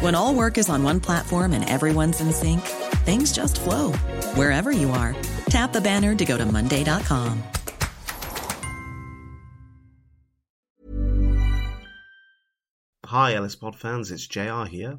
[0.00, 2.60] When all work is on one platform and everyone's in sync,
[3.06, 3.92] things just flow
[4.34, 5.14] wherever you are.
[5.48, 7.42] Tap the banner to go to Monday.com.
[13.06, 14.98] Hi, Ellis Pod fans, it's JR here.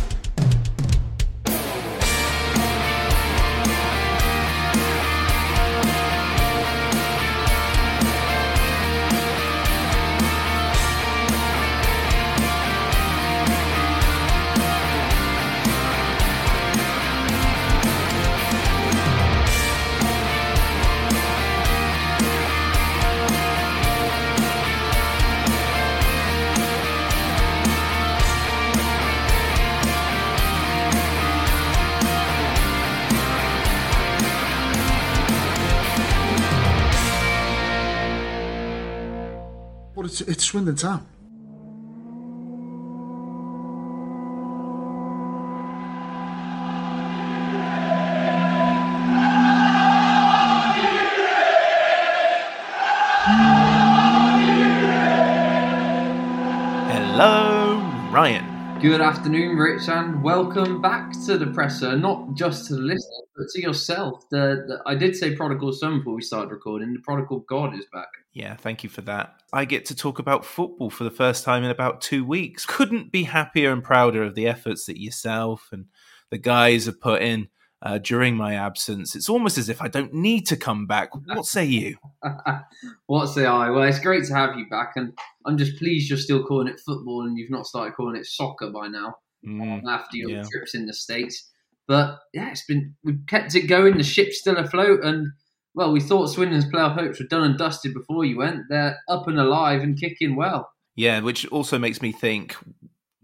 [40.27, 41.05] it's Swindon Town.
[58.81, 61.95] Good afternoon, Rich, and welcome back to the presser.
[61.95, 64.27] Not just to the listeners, but to yourself.
[64.31, 66.91] The, the I did say prodigal son before we started recording.
[66.91, 68.07] The prodigal God is back.
[68.33, 69.35] Yeah, thank you for that.
[69.53, 72.65] I get to talk about football for the first time in about two weeks.
[72.65, 75.85] Couldn't be happier and prouder of the efforts that yourself and
[76.31, 77.49] the guys have put in
[77.81, 79.15] uh, during my absence.
[79.15, 81.09] It's almost as if I don't need to come back.
[81.25, 81.97] What say you?
[83.07, 83.69] what say I?
[83.69, 86.79] Well, it's great to have you back, and I'm just pleased you're still calling it
[86.79, 89.15] football and you've not started calling it soccer by now.
[89.45, 90.43] Mm, after your yeah.
[90.51, 91.49] trips in the states,
[91.87, 93.97] but yeah, it's been we've kept it going.
[93.97, 95.29] The ship's still afloat, and
[95.73, 98.65] well, we thought Swindon's playoff hopes were done and dusted before you went.
[98.69, 100.69] They're up and alive and kicking well.
[100.95, 102.55] Yeah, which also makes me think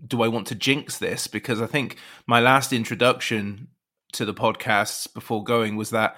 [0.06, 1.28] do I want to jinx this?
[1.28, 3.68] Because I think my last introduction
[4.18, 6.18] to the podcasts before going was that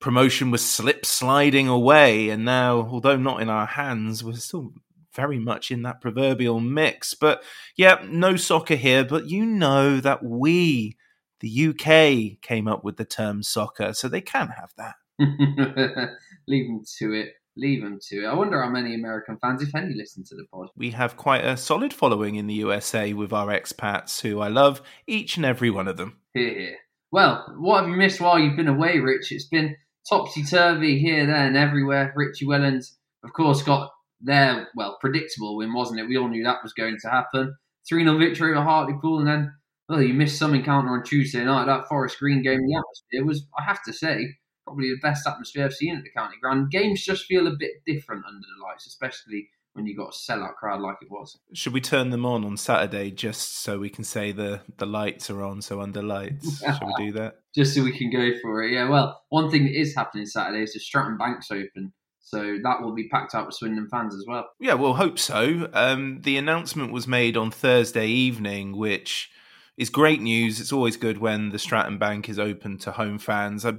[0.00, 2.30] promotion was slip sliding away.
[2.30, 4.72] And now, although not in our hands, we're still
[5.14, 7.14] very much in that proverbial mix.
[7.14, 7.42] But
[7.76, 9.04] yeah, no soccer here.
[9.04, 10.96] But you know that we,
[11.40, 14.94] the UK, came up with the term soccer, so they can have that.
[16.46, 17.30] Leave them to it.
[17.56, 18.26] Leave them to it.
[18.26, 20.68] I wonder how many American fans, if any, listen to the pod.
[20.76, 24.80] We have quite a solid following in the USA with our expats, who I love,
[25.08, 26.18] each and every one of them.
[26.34, 26.76] Here, here.
[27.10, 29.32] Well, what have you missed while you've been away, Rich?
[29.32, 29.76] It's been
[30.08, 32.12] topsy turvy here, there, and everywhere.
[32.14, 36.08] Richie Wellens, of course, got their, well, predictable win, wasn't it?
[36.08, 37.54] We all knew that was going to happen.
[37.88, 39.54] 3 0 victory over Hartlepool, and then,
[39.88, 41.64] well, you missed some encounter on Tuesday night.
[41.64, 44.26] That Forest Green game, the atmosphere was, I have to say,
[44.64, 46.70] probably the best atmosphere I've seen at the County Ground.
[46.70, 50.56] Games just feel a bit different under the lights, especially when you got a sellout
[50.56, 51.38] crowd like it was.
[51.54, 55.30] Should we turn them on on Saturday just so we can say the, the lights
[55.30, 56.60] are on, so under lights?
[56.60, 57.36] Should we do that?
[57.54, 58.72] Just so we can go for it.
[58.72, 61.92] Yeah, well, one thing that is happening Saturday is the Stratton Banks Open.
[62.20, 64.50] So that will be packed out with Swindon fans as well.
[64.60, 65.70] Yeah, we'll hope so.
[65.72, 69.30] Um, the announcement was made on Thursday evening, which
[69.78, 70.60] is great news.
[70.60, 73.64] It's always good when the Stratton Bank is open to home fans.
[73.64, 73.74] I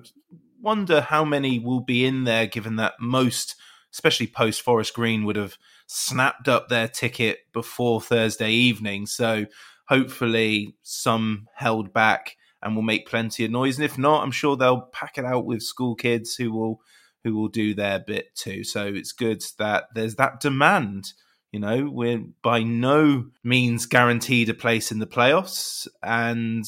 [0.60, 3.56] wonder how many will be in there, given that most,
[3.94, 5.58] especially post Forest Green, would have
[5.92, 9.08] snapped up their ticket before Thursday evening.
[9.08, 9.48] So
[9.88, 13.78] hopefully some held back and will make plenty of noise.
[13.78, 16.80] And if not, I'm sure they'll pack it out with school kids who will
[17.24, 18.64] who will do their bit too.
[18.64, 21.14] So it's good that there's that demand.
[21.52, 26.64] You know, we're by no means guaranteed a place in the playoffs, and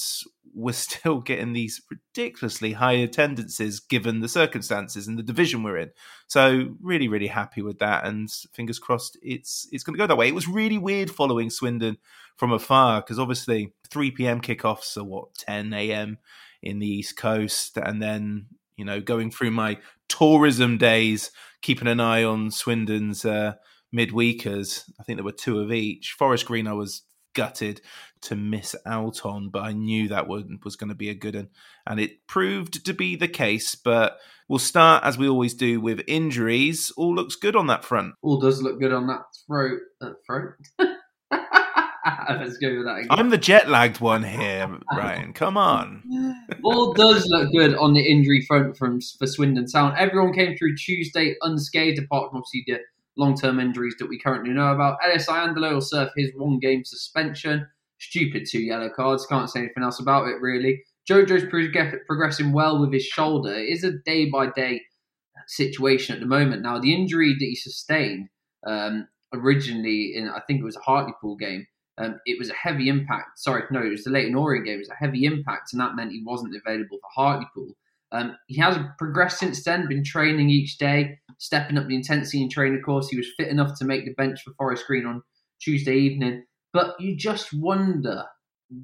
[0.53, 5.92] we're still getting these ridiculously high attendances given the circumstances and the division we're in.
[6.27, 10.18] So really, really happy with that, and fingers crossed it's it's going to go that
[10.18, 10.27] way.
[10.27, 11.98] It was really weird following Swindon
[12.38, 14.42] from afar because obviously 3 p.m.
[14.42, 16.18] kickoffs are what 10 a.m.
[16.62, 19.77] in the East Coast, and then you know going through my
[20.07, 21.31] tourism days,
[21.62, 23.25] keeping an eye on Swindon's.
[23.25, 23.54] Uh,
[23.94, 24.89] midweekers.
[25.00, 26.15] I think there were two of each.
[26.18, 27.81] Forest Green, I was gutted
[28.22, 31.36] to miss out on, but I knew that one was going to be a good
[31.36, 31.50] one,
[31.88, 33.75] and it proved to be the case.
[33.75, 34.18] But
[34.48, 36.92] we'll start as we always do with injuries.
[36.98, 38.16] All looks good on that front.
[38.22, 39.80] All does look good on that throat.
[40.01, 40.54] Uh, throat.
[42.30, 43.07] Let's go with that again.
[43.12, 45.33] I'm the jet lagged one here, Ryan.
[45.33, 46.04] Come on.
[46.63, 49.94] All does look good on the injury front from for Swindon Town.
[49.98, 52.80] Everyone came through Tuesday unscathed, apart from obviously the
[53.17, 54.97] long term injuries that we currently know about.
[55.03, 57.67] Ellis Iandolo will serve his one game suspension.
[57.99, 59.25] Stupid two yellow cards.
[59.27, 60.83] Can't say anything else about it, really.
[61.09, 61.45] Jojo's
[62.07, 63.53] progressing well with his shoulder.
[63.53, 64.81] It is a day by day
[65.47, 66.61] situation at the moment.
[66.61, 68.29] Now, the injury that he sustained
[68.65, 71.65] um, originally in, I think it was a Hartlepool game,
[71.97, 73.39] um, it was a heavy impact.
[73.39, 74.75] Sorry, no, it was the Leyton Orient game.
[74.75, 77.75] It was a heavy impact, and that meant he wasn't available for Hartlepool.
[78.11, 82.49] Um, he has progressed since then, been training each day, stepping up the intensity in
[82.49, 82.79] training.
[82.79, 85.21] Of course, he was fit enough to make the bench for Forest Green on
[85.61, 86.43] Tuesday evening.
[86.73, 88.25] But you just wonder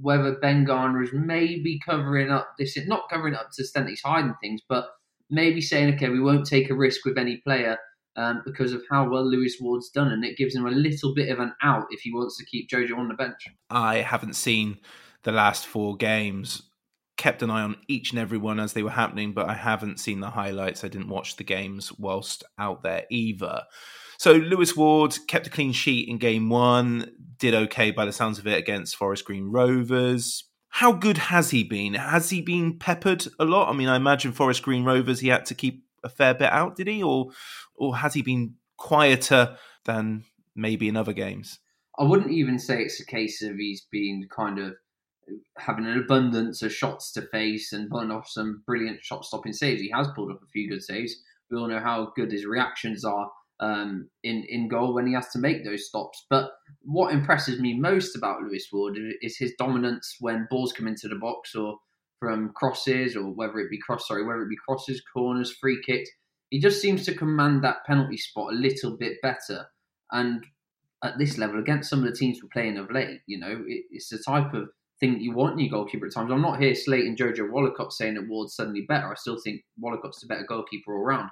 [0.01, 4.01] whether Ben Garner is maybe covering up this, not covering up to the extent he's
[4.01, 4.87] hiding things, but
[5.29, 7.77] maybe saying, okay, we won't take a risk with any player
[8.15, 11.29] um, because of how well Lewis Ward's done, and it gives him a little bit
[11.29, 13.47] of an out if he wants to keep Jojo on the bench.
[13.69, 14.79] I haven't seen
[15.23, 16.63] the last four games
[17.17, 19.99] kept an eye on each and every one as they were happening, but I haven't
[19.99, 20.83] seen the highlights.
[20.83, 23.63] I didn't watch the games whilst out there either.
[24.17, 28.39] So Lewis Ward kept a clean sheet in game one, did okay by the sounds
[28.39, 30.43] of it against Forest Green Rovers.
[30.69, 31.95] How good has he been?
[31.95, 33.69] Has he been peppered a lot?
[33.69, 36.75] I mean, I imagine Forest Green Rovers he had to keep a fair bit out,
[36.75, 37.01] did he?
[37.03, 37.31] Or
[37.75, 40.23] or has he been quieter than
[40.55, 41.59] maybe in other games?
[41.97, 44.75] I wouldn't even say it's a case of he's been kind of
[45.57, 49.81] having an abundance of shots to face and pulling off some brilliant shot stopping saves.
[49.81, 51.15] He has pulled off a few good saves.
[51.49, 53.29] We all know how good his reactions are
[53.59, 56.25] um, in in goal when he has to make those stops.
[56.29, 56.51] But
[56.81, 61.15] what impresses me most about Lewis Ward is his dominance when balls come into the
[61.15, 61.77] box or
[62.19, 66.09] from crosses or whether it be cross sorry whether it be crosses, corners, free kicks.
[66.49, 69.65] He just seems to command that penalty spot a little bit better.
[70.11, 70.45] And
[71.03, 73.83] at this level, against some of the teams we're playing of late, you know, it,
[73.91, 74.69] it's the type of
[74.99, 76.31] thing you want in your goalkeeper at times.
[76.31, 79.07] I'm not here slating Jojo Wollacott saying that Ward's suddenly better.
[79.07, 81.29] I still think Wollacott's a better goalkeeper all round.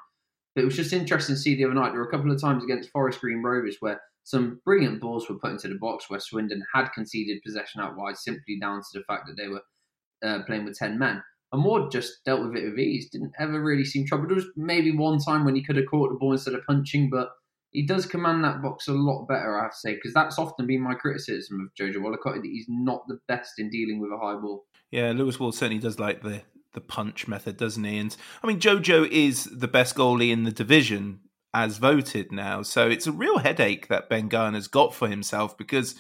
[0.56, 1.90] But it was just interesting to see the other night.
[1.92, 5.38] There were a couple of times against Forest Green Rovers where some brilliant balls were
[5.38, 9.04] put into the box where Swindon had conceded possession out wide simply down to the
[9.04, 9.62] fact that they were
[10.26, 11.22] uh, playing with 10 men.
[11.52, 14.30] And Ward just dealt with it with ease, didn't ever really seem troubled.
[14.30, 17.10] There was maybe one time when he could have caught the ball instead of punching,
[17.10, 17.30] but
[17.76, 20.66] he does command that box a lot better, I have to say, because that's often
[20.66, 24.18] been my criticism of Jojo Wollacott, that he's not the best in dealing with a
[24.18, 24.66] high ball.
[24.92, 26.42] Yeah, Lewis Ward certainly does like the
[26.74, 27.98] the punch method, doesn't he?
[27.98, 31.22] And I mean, Jojo is the best goalie in the division
[31.54, 35.96] as voted now, so it's a real headache that Ben Garner's got for himself because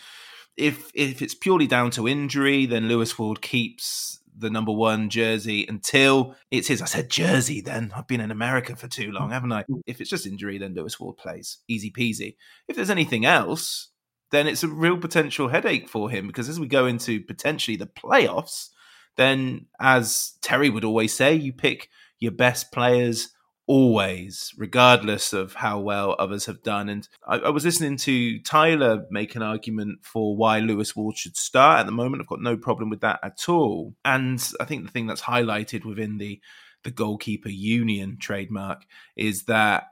[0.57, 5.65] if if it's purely down to injury, then Lewis Ward keeps the number one jersey
[5.67, 6.81] until it's his.
[6.81, 7.91] I said jersey then.
[7.95, 9.63] I've been in America for too long, haven't I?
[9.63, 9.81] Mm.
[9.85, 11.59] If it's just injury, then Lewis Ward plays.
[11.67, 12.35] Easy peasy.
[12.67, 13.89] If there's anything else,
[14.31, 17.87] then it's a real potential headache for him because as we go into potentially the
[17.87, 18.69] playoffs,
[19.17, 23.29] then as Terry would always say, you pick your best players
[23.67, 26.89] always, regardless of how well others have done.
[26.89, 31.35] And I, I, was listening to Tyler make an argument for why Lewis Ward should
[31.35, 32.21] start at the moment.
[32.21, 33.95] I've got no problem with that at all.
[34.03, 36.39] And I think the thing that's highlighted within the
[36.83, 39.87] the goalkeeper union trademark is that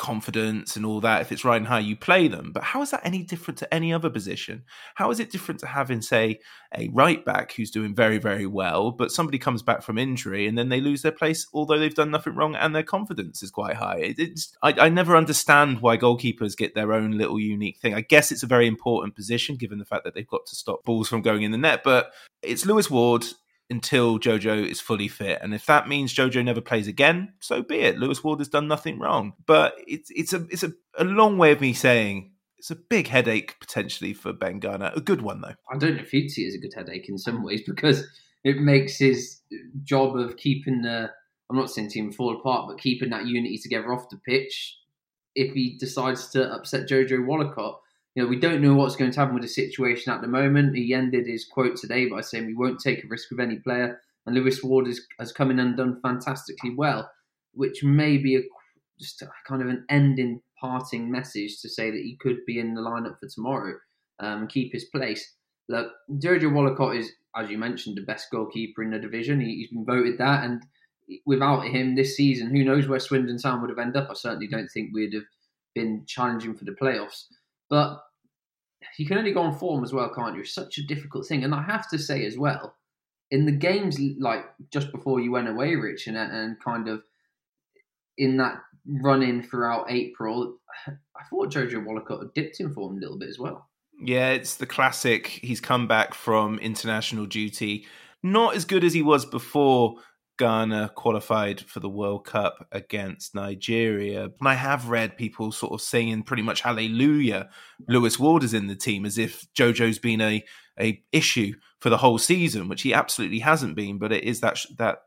[0.00, 2.52] confidence and all that if it's right and high you play them.
[2.52, 4.64] But how is that any different to any other position?
[4.94, 6.40] How is it different to having say
[6.74, 10.56] a right back who's doing very very well but somebody comes back from injury and
[10.56, 13.76] then they lose their place although they've done nothing wrong and their confidence is quite
[13.76, 13.98] high?
[13.98, 17.92] It, it's I, I never understand why goalkeepers get their own little unique thing.
[17.92, 20.82] I guess it's a very important position given the fact that they've got to stop
[20.84, 22.10] balls from going in the net but
[22.42, 23.26] it's lewis ward
[23.70, 25.38] until Jojo is fully fit.
[25.40, 27.98] And if that means Jojo never plays again, so be it.
[27.98, 29.34] Lewis Ward has done nothing wrong.
[29.46, 33.08] But it's it's a it's a, a long way of me saying it's a big
[33.08, 34.90] headache potentially for Ben Garner.
[34.94, 35.54] A good one though.
[35.72, 38.06] I don't know if you'd see it as a good headache in some ways because
[38.44, 39.40] it makes his
[39.84, 41.10] job of keeping the
[41.48, 44.76] I'm not saying team fall apart, but keeping that unity together off the pitch.
[45.34, 47.76] If he decides to upset Jojo Wollacott,
[48.14, 50.76] you know, we don't know what's going to happen with the situation at the moment.
[50.76, 54.00] He ended his quote today by saying we won't take a risk with any player,
[54.26, 57.10] and Lewis Ward is, has come in and done fantastically well,
[57.54, 58.40] which may be a,
[58.98, 62.74] just a kind of an ending, parting message to say that he could be in
[62.74, 63.74] the lineup for tomorrow
[64.20, 65.34] um, keep his place.
[65.68, 69.40] Look, Jojo Wollacott is, as you mentioned, the best goalkeeper in the division.
[69.40, 70.62] He, he's been voted that, and
[71.26, 74.08] without him this season, who knows where Swindon Town would have ended up?
[74.10, 75.24] I certainly don't think we'd have
[75.74, 77.24] been challenging for the playoffs.
[77.70, 78.02] But
[78.98, 80.42] you can only go on form as well, can't you?
[80.42, 81.44] It's such a difficult thing.
[81.44, 82.74] And I have to say as well,
[83.30, 87.02] in the games like just before you went away, Rich, and, and kind of
[88.18, 93.18] in that run in throughout April, I thought Jojo Wollacott dipped in form a little
[93.18, 93.68] bit as well.
[94.02, 95.26] Yeah, it's the classic.
[95.26, 97.86] He's come back from international duty,
[98.22, 99.96] not as good as he was before,
[100.40, 104.22] Ghana qualified for the World Cup against Nigeria.
[104.22, 107.50] And I have read people sort of saying pretty much hallelujah,
[107.86, 110.42] Lewis Ward is in the team as if Jojo's been a,
[110.80, 114.64] a issue for the whole season, which he absolutely hasn't been, but it is that
[114.78, 115.00] that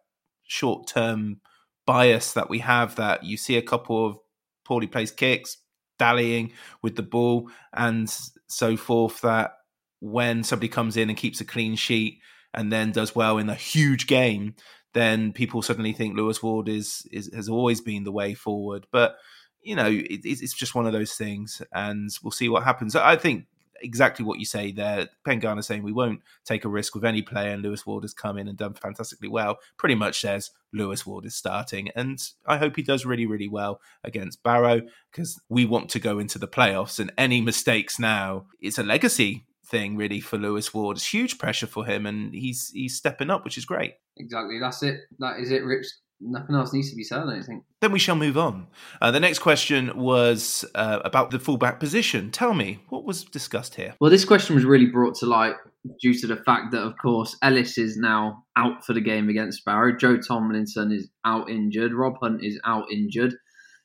[0.43, 1.41] short term
[1.87, 4.19] bias that we have that you see a couple of
[4.63, 5.57] poorly placed kicks,
[5.97, 8.15] dallying with the ball and
[8.47, 9.53] so forth that
[9.99, 12.19] when somebody comes in and keeps a clean sheet
[12.53, 14.53] and then does well in a huge game,
[14.93, 18.87] then people suddenly think Lewis Ward is, is has always been the way forward.
[18.91, 19.17] But
[19.61, 22.95] you know, it, it's just one of those things, and we'll see what happens.
[22.95, 23.45] I think
[23.83, 25.09] exactly what you say there.
[25.25, 28.13] Ben Garner saying we won't take a risk with any player, and Lewis Ward has
[28.13, 29.57] come in and done fantastically well.
[29.77, 33.81] Pretty much says Lewis Ward is starting, and I hope he does really, really well
[34.03, 34.81] against Barrow
[35.11, 36.99] because we want to go into the playoffs.
[36.99, 40.97] And any mistakes now, it's a legacy thing really for Lewis Ward.
[40.97, 43.93] It's huge pressure for him, and he's he's stepping up, which is great.
[44.17, 45.01] Exactly, that's it.
[45.19, 45.87] That is it, Rich.
[46.25, 47.63] Nothing else needs to be said, I don't think.
[47.81, 48.67] Then we shall move on.
[49.01, 52.31] Uh, the next question was uh, about the fullback position.
[52.31, 53.93] Tell me, what was discussed here?
[53.99, 55.55] Well, this question was really brought to light
[56.01, 59.65] due to the fact that, of course, Ellis is now out for the game against
[59.65, 59.97] Barrow.
[59.97, 61.93] Joe Tomlinson is out injured.
[61.93, 63.35] Rob Hunt is out injured.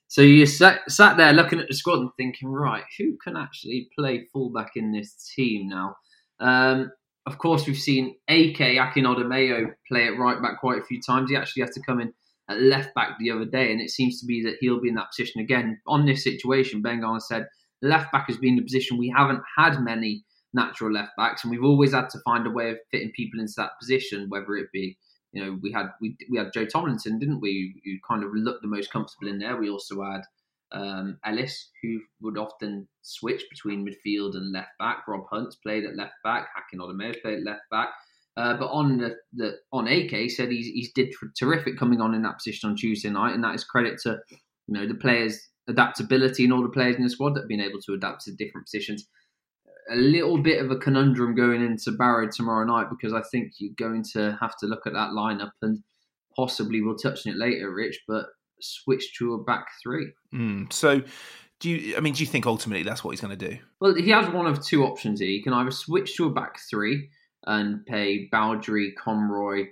[0.08, 3.90] So you sat, sat there looking at the squad and thinking, right, who can actually
[3.96, 5.96] play fullback in this team now?
[6.40, 6.90] Um,
[7.26, 11.30] of course, we've seen AK Akin Odimayo play at right back quite a few times.
[11.30, 12.14] He actually had to come in
[12.48, 14.94] at left back the other day, and it seems to be that he'll be in
[14.94, 15.78] that position again.
[15.86, 17.46] On this situation, Ben Garner said
[17.82, 20.24] left back has been the position we haven't had many
[20.54, 23.52] natural left backs, and we've always had to find a way of fitting people into
[23.58, 24.96] that position, whether it be
[25.32, 27.80] you know we had we we had Joe Tomlinson, didn't we?
[27.84, 29.56] Who kind of looked the most comfortable in there.
[29.56, 30.22] We also had
[30.72, 35.06] um, Ellis, who would often switch between midfield and left back.
[35.08, 36.48] Rob Hunt's played at left back.
[36.56, 37.88] Akin Odimayo's played at left back.
[38.36, 42.22] Uh, but on the, the on AK said he's he's did terrific coming on in
[42.22, 46.44] that position on Tuesday night, and that is credit to you know the players' adaptability
[46.44, 48.66] and all the players in the squad that have been able to adapt to different
[48.66, 49.08] positions.
[49.90, 53.74] A little bit of a conundrum going into Barrow tomorrow night because I think you're
[53.76, 55.82] going to have to look at that lineup and
[56.36, 58.26] possibly we'll touch on it later, Rich, but
[58.60, 60.12] switch to a back three.
[60.34, 61.02] Mm, so,
[61.60, 61.96] do you?
[61.96, 63.58] I mean, do you think ultimately that's what he's going to do?
[63.80, 65.28] Well, he has one of two options here.
[65.28, 67.08] He can either switch to a back three
[67.46, 69.66] and pay Baudry, Conroy,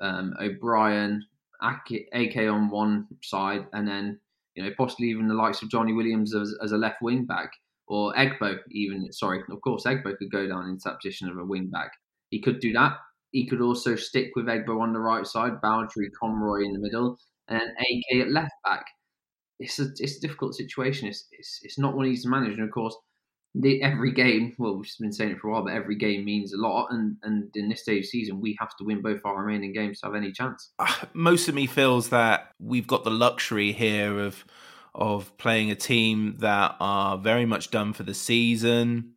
[0.00, 1.24] um, O'Brien,
[1.62, 4.20] AK on one side, and then
[4.54, 7.50] you know possibly even the likes of Johnny Williams as, as a left wing back,
[7.88, 9.10] or Egbo even.
[9.12, 11.90] Sorry, of course Egbo could go down into that position of a wing back.
[12.30, 12.98] He could do that.
[13.32, 17.18] He could also stick with Egbo on the right side, Baudry, Conroy in the middle,
[17.48, 18.86] and AK at left back.
[19.58, 21.08] It's a it's a difficult situation.
[21.08, 22.96] It's it's, it's not one easy to manage, and of course,
[23.54, 24.54] the, every game.
[24.58, 26.88] Well, we've been saying it for a while, but every game means a lot.
[26.90, 30.00] And and in this stage of season, we have to win both our remaining games
[30.00, 30.72] to have any chance.
[30.78, 34.44] Ah, most of me feels that we've got the luxury here of
[34.94, 39.14] of playing a team that are very much done for the season.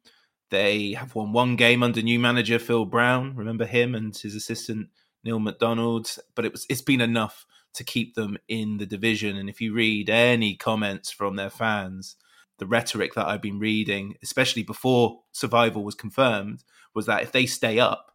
[0.49, 3.35] They have won one game under new manager Phil Brown.
[3.35, 4.89] Remember him and his assistant
[5.23, 6.15] Neil McDonald.
[6.35, 9.37] But it was it's been enough to keep them in the division.
[9.37, 12.17] And if you read any comments from their fans,
[12.57, 16.63] the rhetoric that I've been reading, especially before survival was confirmed,
[16.93, 18.11] was that if they stay up,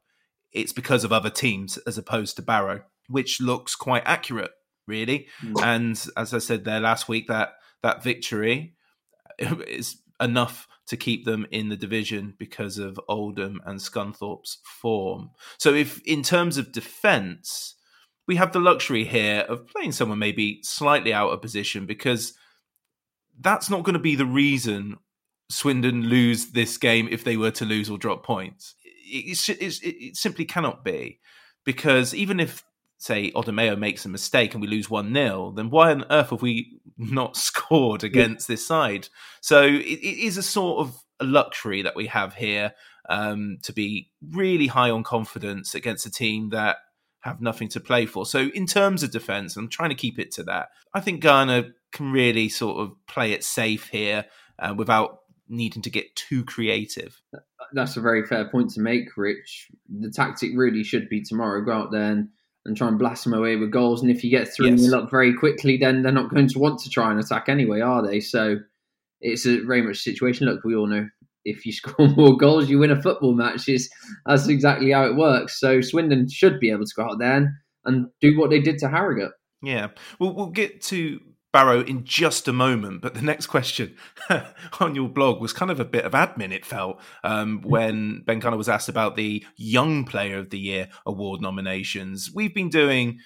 [0.53, 4.53] it's because of other teams as opposed to Barrow, which looks quite accurate,
[4.87, 5.29] really.
[5.43, 5.63] Mm.
[5.63, 8.75] And as I said there last week, that that victory
[9.39, 15.31] is enough to keep them in the division because of Oldham and Scunthorpe's form.
[15.59, 17.75] So, if in terms of defence,
[18.27, 22.35] we have the luxury here of playing someone maybe slightly out of position because
[23.41, 24.97] that's not going to be the reason
[25.51, 28.75] Swindon lose this game if they were to lose or drop points.
[28.85, 31.21] It, it, it simply cannot be
[31.65, 32.65] because even if
[32.99, 36.43] say Odimayo makes a mistake and we lose 1 0, then why on earth have
[36.43, 38.55] we not scored against yeah.
[38.55, 39.09] this side?
[39.41, 42.73] So it, it is a sort of a luxury that we have here
[43.09, 46.77] um, to be really high on confidence against a team that
[47.21, 48.25] have nothing to play for.
[48.25, 50.69] So, in terms of defense, I'm trying to keep it to that.
[50.95, 54.27] I think Garner can really sort of play it safe here
[54.59, 57.21] uh, without needing to get too creative.
[57.73, 59.69] That's a very fair point to make, Rich.
[59.89, 62.29] The tactic really should be tomorrow go out there and,
[62.67, 64.03] and try and blast them away with goals.
[64.03, 64.93] And if you get three yes.
[64.93, 68.07] up very quickly, then they're not going to want to try and attack anyway, are
[68.07, 68.21] they?
[68.21, 68.57] So
[69.21, 70.47] it's a very much situation.
[70.47, 71.09] Look, we all know
[71.45, 73.69] if you score more goals, you win a football match.
[73.69, 73.91] Is
[74.27, 75.59] that's exactly how it works.
[75.59, 77.49] So Swindon should be able to go out there and,
[77.85, 79.33] and do what they did to Harrogate.
[79.63, 79.89] Yeah,
[80.21, 81.21] well, we'll get to
[81.57, 83.01] Barrow in just a moment.
[83.01, 83.97] But the next question
[84.79, 88.41] on your blog was kind of a bit of admin, it felt, um, when Ben
[88.41, 92.31] Garner was asked about the Young Player of the Year award nominations.
[92.35, 93.21] We've been doing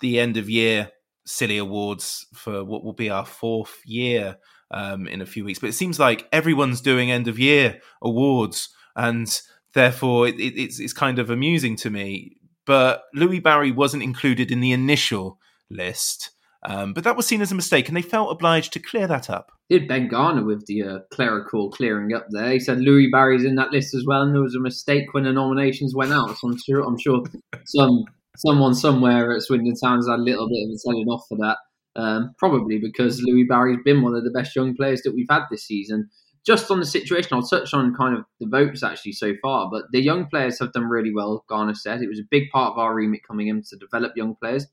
[0.00, 0.90] the end of year
[1.24, 4.38] silly awards for what will be our fourth year
[4.72, 5.60] um, in a few weeks.
[5.60, 9.40] But it seems like everyone's doing end of year awards, and
[9.74, 12.32] therefore it, it, it's it's kind of amusing to me.
[12.66, 15.38] But Louis Barry wasn't included in the initial
[15.70, 16.30] list.
[16.62, 19.30] Um, but that was seen as a mistake, and they felt obliged to clear that
[19.30, 19.52] up.
[19.70, 22.50] Did Ben Garner with the uh, clerical clearing up there?
[22.50, 25.24] He said Louis Barry's in that list as well, and there was a mistake when
[25.24, 26.36] the nominations went out.
[26.36, 27.24] So I'm sure I'm sure
[27.66, 28.04] some
[28.36, 31.38] someone somewhere at Swindon Town has had a little bit of a telling off for
[31.38, 31.56] that.
[31.96, 35.42] Um, probably because Louis Barry's been one of the best young players that we've had
[35.50, 36.08] this season.
[36.46, 39.84] Just on the situation, I'll touch on kind of the votes actually so far, but
[39.92, 41.44] the young players have done really well.
[41.48, 44.36] Garner said it was a big part of our remit coming in to develop young
[44.36, 44.66] players,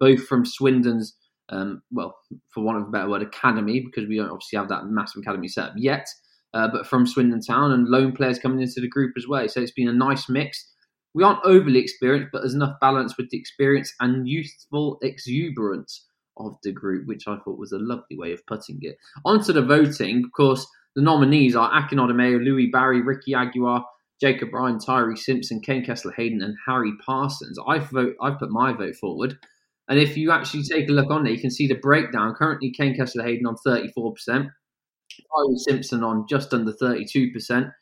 [0.00, 1.14] both from Swindon's,
[1.52, 2.16] um, well,
[2.48, 5.48] for want of a better word, academy, because we don't obviously have that massive academy
[5.48, 6.08] set up yet,
[6.54, 9.46] uh, but from Swindon Town and loan players coming into the group as well.
[9.48, 10.70] So it's been a nice mix.
[11.14, 16.06] We aren't overly experienced, but there's enough balance with the experience and youthful exuberance
[16.38, 18.96] of the group, which I thought was a lovely way of putting it.
[19.26, 20.66] On to the voting, of course,
[20.96, 23.84] the nominees are Akin Odimayo, Louis Barry, Ricky Aguiar,
[24.20, 27.58] Jacob Ryan, Tyreece Simpson, Kaine Kesler Hayden, and Harry Parsons.
[27.66, 29.38] I've vote I've put my vote forward.
[29.88, 32.34] And if you actually take a look on there, you can see the breakdown.
[32.34, 37.72] Currently Kaine Kesler Hayden on 34%, Tyreece Simpson on just under 32%.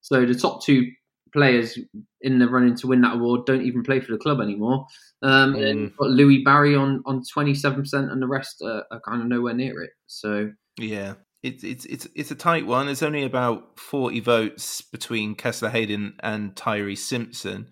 [0.00, 0.86] So the top two
[1.32, 1.78] players
[2.20, 4.86] in the running to win that award don't even play for the club anymore.
[5.22, 5.70] Um, mm.
[5.70, 9.20] And got Louis Barry on on twenty seven percent, and the rest are, are, kind
[9.20, 9.90] of nowhere near it.
[10.06, 11.14] So yeah.
[11.42, 12.84] It's it's it's it's a tight one.
[12.84, 17.70] There's only about forty votes between Kesler Hayden and Tyreece Simpson.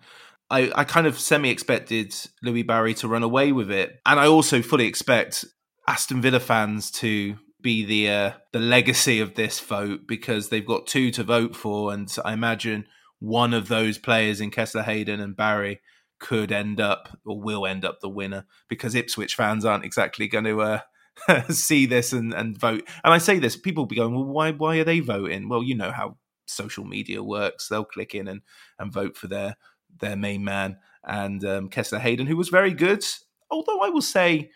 [0.49, 4.27] I, I kind of semi expected Louis Barry to run away with it, and I
[4.27, 5.45] also fully expect
[5.87, 10.87] Aston Villa fans to be the uh, the legacy of this vote because they've got
[10.87, 12.85] two to vote for, and I imagine
[13.19, 15.81] one of those players in Kesler Hayden and Barry
[16.19, 20.45] could end up or will end up the winner because Ipswich fans aren't exactly going
[20.45, 20.79] to uh,
[21.49, 22.87] see this and, and vote.
[23.03, 25.49] And I say this, people will be going, well, why why are they voting?
[25.49, 27.67] Well, you know how social media works.
[27.67, 28.41] They'll click in and,
[28.77, 29.55] and vote for their
[29.99, 33.03] their main man and um, Kesler Hayden, who was very good.
[33.49, 34.51] Although I will say,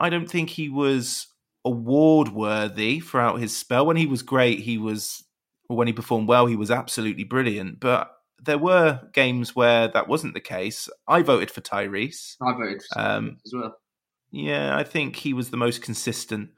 [0.00, 1.28] I don't think he was
[1.64, 3.86] award worthy throughout his spell.
[3.86, 5.24] When he was great, he was
[5.68, 7.80] or when he performed well, he was absolutely brilliant.
[7.80, 8.10] But
[8.42, 10.88] there were games where that wasn't the case.
[11.08, 12.36] I voted for Tyreece.
[12.40, 13.76] I voted um, as well.
[14.30, 16.50] Yeah, I think he was the most consistent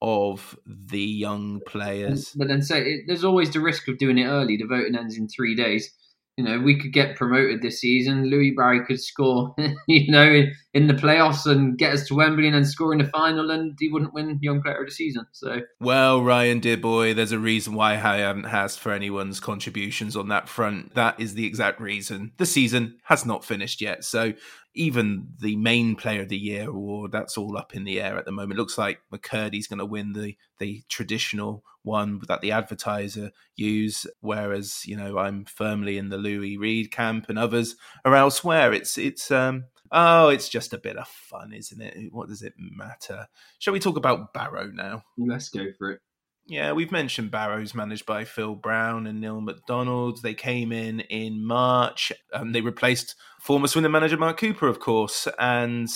[0.00, 2.32] of the young players.
[2.36, 4.56] But then, so it, there's always the risk of doing it early.
[4.56, 5.92] The voting ends in three days
[6.36, 8.30] you know, we could get promoted this season.
[8.30, 9.54] Louis Barry could score,
[9.86, 13.08] you know, in the playoffs and get us to Wembley and then score in the
[13.08, 15.26] final, and he wouldn't win Young Player of the Season.
[15.32, 20.16] So, well, Ryan, dear boy, there's a reason why I haven't asked for anyone's contributions
[20.16, 20.94] on that front.
[20.94, 22.32] That is the exact reason.
[22.38, 24.32] The season has not finished yet, so
[24.74, 28.24] even the main player of the year award, that's all up in the air at
[28.24, 28.58] the moment.
[28.58, 34.06] It looks like McKirdy's going to win the the traditional one that the advertiser use,
[34.20, 38.72] whereas you know I'm firmly in the Louis Reed camp, and others are elsewhere.
[38.72, 42.12] It's it's um oh, it's just a bit of fun, isn't it?
[42.12, 43.28] What does it matter?
[43.58, 45.04] Shall we talk about Barrow now?
[45.18, 46.00] Let's go for it.
[46.46, 50.22] Yeah, we've mentioned Barrows managed by Phil Brown and Neil McDonald.
[50.22, 52.10] They came in in March.
[52.32, 55.88] Um, they replaced former Swindon manager Mark Cooper, of course, and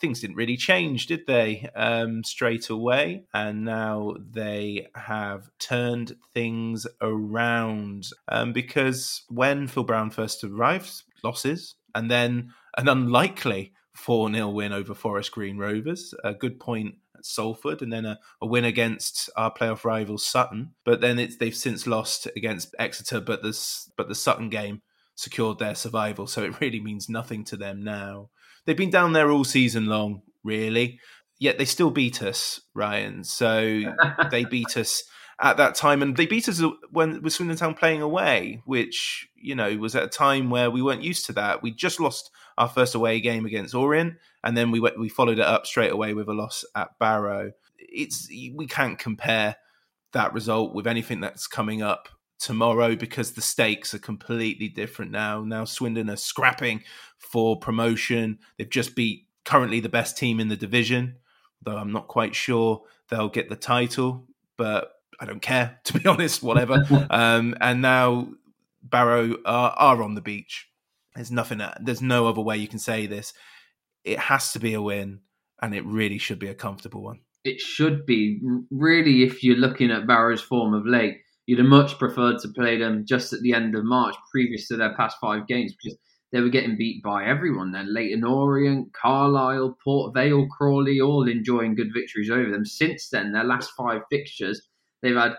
[0.00, 1.70] things didn't really change, did they?
[1.76, 10.10] Um, straight away, and now they have turned things around um, because when Phil Brown
[10.10, 16.12] first arrived, losses, and then an unlikely 4 0 win over Forest Green Rovers.
[16.24, 20.74] A good point at Salford, and then a, a, win against our playoff rival Sutton.
[20.84, 24.82] But then it's they've since lost against Exeter, but this but the Sutton game
[25.14, 28.30] secured their survival, so it really means nothing to them now.
[28.64, 30.98] They've been down there all season long, really.
[31.38, 33.24] Yet they still beat us, Ryan.
[33.24, 33.82] So
[34.30, 35.02] they beat us
[35.40, 39.54] at that time, and they beat us when with Swindon Town playing away, which you
[39.54, 41.62] know was at a time where we weren't used to that.
[41.62, 45.38] We just lost our first away game against Orient, and then we went, we followed
[45.38, 47.52] it up straight away with a loss at Barrow.
[47.78, 49.56] It's we can't compare
[50.12, 52.08] that result with anything that's coming up
[52.44, 55.42] tomorrow because the stakes are completely different now.
[55.42, 56.82] Now Swindon are scrapping
[57.18, 58.38] for promotion.
[58.58, 61.16] They've just beat currently the best team in the division,
[61.62, 64.26] though I'm not quite sure they'll get the title,
[64.58, 66.42] but I don't care to be honest.
[66.42, 66.84] Whatever.
[67.10, 68.28] um, and now
[68.82, 70.68] Barrow are, are on the beach.
[71.14, 71.62] There's nothing.
[71.80, 73.32] There's no other way you can say this.
[74.04, 75.20] It has to be a win,
[75.62, 77.20] and it really should be a comfortable one.
[77.44, 81.98] It should be really if you're looking at Barrow's form of late you'd have much
[81.98, 85.46] preferred to play them just at the end of March, previous to their past five
[85.46, 85.98] games, because
[86.32, 87.94] they were getting beat by everyone then.
[87.94, 92.64] Leyton Orient, Carlisle, Port Vale, Crawley, all enjoying good victories over them.
[92.64, 94.60] Since then, their last five fixtures,
[95.02, 95.34] they've had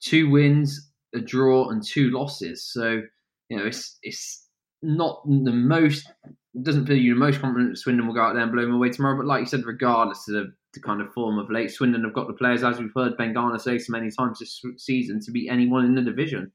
[0.00, 2.64] two wins, a draw, and two losses.
[2.64, 3.02] So,
[3.48, 4.48] you know, it's it's
[4.82, 6.06] not the most
[6.62, 8.90] doesn't feel you the most confident Swindon will go out there and blow them away
[8.90, 9.16] tomorrow.
[9.16, 11.70] But like you said, regardless of the kind of form of late.
[11.70, 14.62] Swindon have got the players, as we've heard Ben Garner say so many times this
[14.76, 16.52] season, to beat anyone in the division.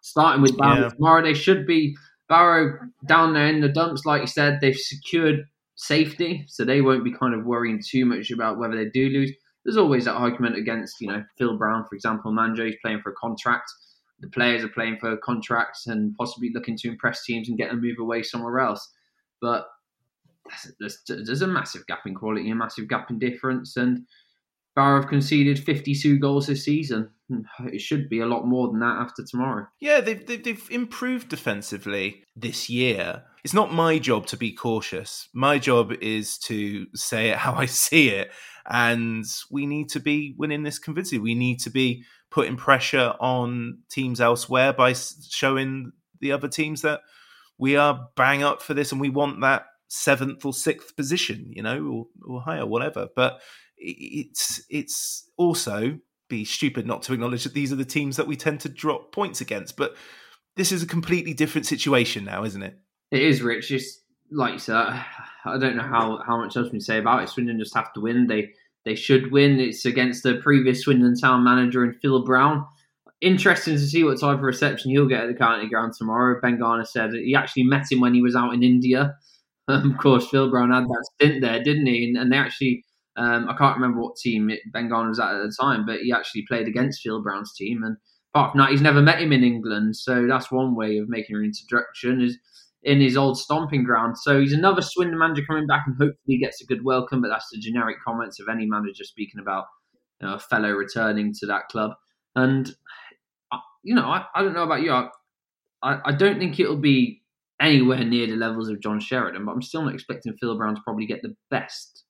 [0.00, 0.88] Starting with Barrow yeah.
[0.88, 1.96] tomorrow, they should be
[2.28, 4.04] Barrow down there in the dumps.
[4.04, 5.44] Like you said, they've secured
[5.76, 9.32] safety, so they won't be kind of worrying too much about whether they do lose.
[9.64, 12.32] There's always that argument against, you know, Phil Brown, for example.
[12.32, 13.70] Manjo is playing for a contract.
[14.20, 17.76] The players are playing for contracts and possibly looking to impress teams and get a
[17.76, 18.88] move away somewhere else.
[19.40, 19.66] But
[20.80, 24.06] there's, there's a massive gap in quality, a massive gap in difference, and
[24.78, 27.10] Barrow have conceded 52 goals this season.
[27.28, 29.66] Hmm, it should be a lot more than that after tomorrow.
[29.80, 33.24] Yeah, they've, they've, they've improved defensively this year.
[33.42, 35.28] It's not my job to be cautious.
[35.32, 38.30] My job is to say it how I see it.
[38.70, 41.22] And we need to be winning this convincingly.
[41.22, 47.00] We need to be putting pressure on teams elsewhere by showing the other teams that
[47.58, 51.62] we are bang up for this and we want that seventh or sixth position, you
[51.62, 53.08] know, or, or higher, whatever.
[53.16, 53.40] But
[53.76, 55.98] it's it's also
[56.28, 59.12] be stupid not to acknowledge that these are the teams that we tend to drop
[59.12, 59.76] points against.
[59.76, 59.96] But
[60.56, 62.78] this is a completely different situation now, isn't it?
[63.10, 63.68] It is, Rich.
[63.68, 64.74] Just like you said,
[65.44, 67.28] I don't know how, how much else we say about it.
[67.30, 68.26] Swindon just have to win.
[68.26, 68.50] They
[68.84, 69.58] they should win.
[69.58, 72.66] It's against the previous Swindon Town manager and Phil Brown.
[73.20, 76.40] Interesting to see what type of reception he'll get at the county ground tomorrow.
[76.40, 79.16] Ben Garner said he actually met him when he was out in India
[79.68, 82.04] um, of course, Phil Brown had that stint there, didn't he?
[82.04, 82.84] And, and they actually,
[83.16, 86.12] um, I can't remember what team Ben Garner was at at the time, but he
[86.12, 87.82] actually played against Phil Brown's team.
[87.84, 87.96] And
[88.34, 89.96] apart from that, he's never met him in England.
[89.96, 92.38] So that's one way of making an introduction is
[92.82, 94.16] in his old stomping ground.
[94.18, 97.20] So he's another Swindon manager coming back and hopefully he gets a good welcome.
[97.20, 99.64] But that's the generic comments of any manager speaking about
[100.20, 101.92] you know, a fellow returning to that club.
[102.36, 102.70] And,
[103.50, 104.92] uh, you know, I, I don't know about you.
[104.92, 105.08] I,
[105.82, 107.22] I don't think it'll be
[107.60, 110.80] anywhere near the levels of John Sheridan, but I'm still not expecting Phil Brown to
[110.82, 112.04] probably get the best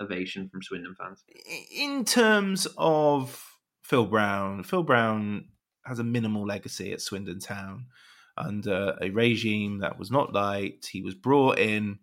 [0.00, 1.22] ovation from Swindon fans.
[1.70, 5.48] In terms of Phil Brown, Phil Brown
[5.84, 7.86] has a minimal legacy at Swindon Town
[8.36, 10.86] under a regime that was not liked.
[10.86, 11.98] He was brought in,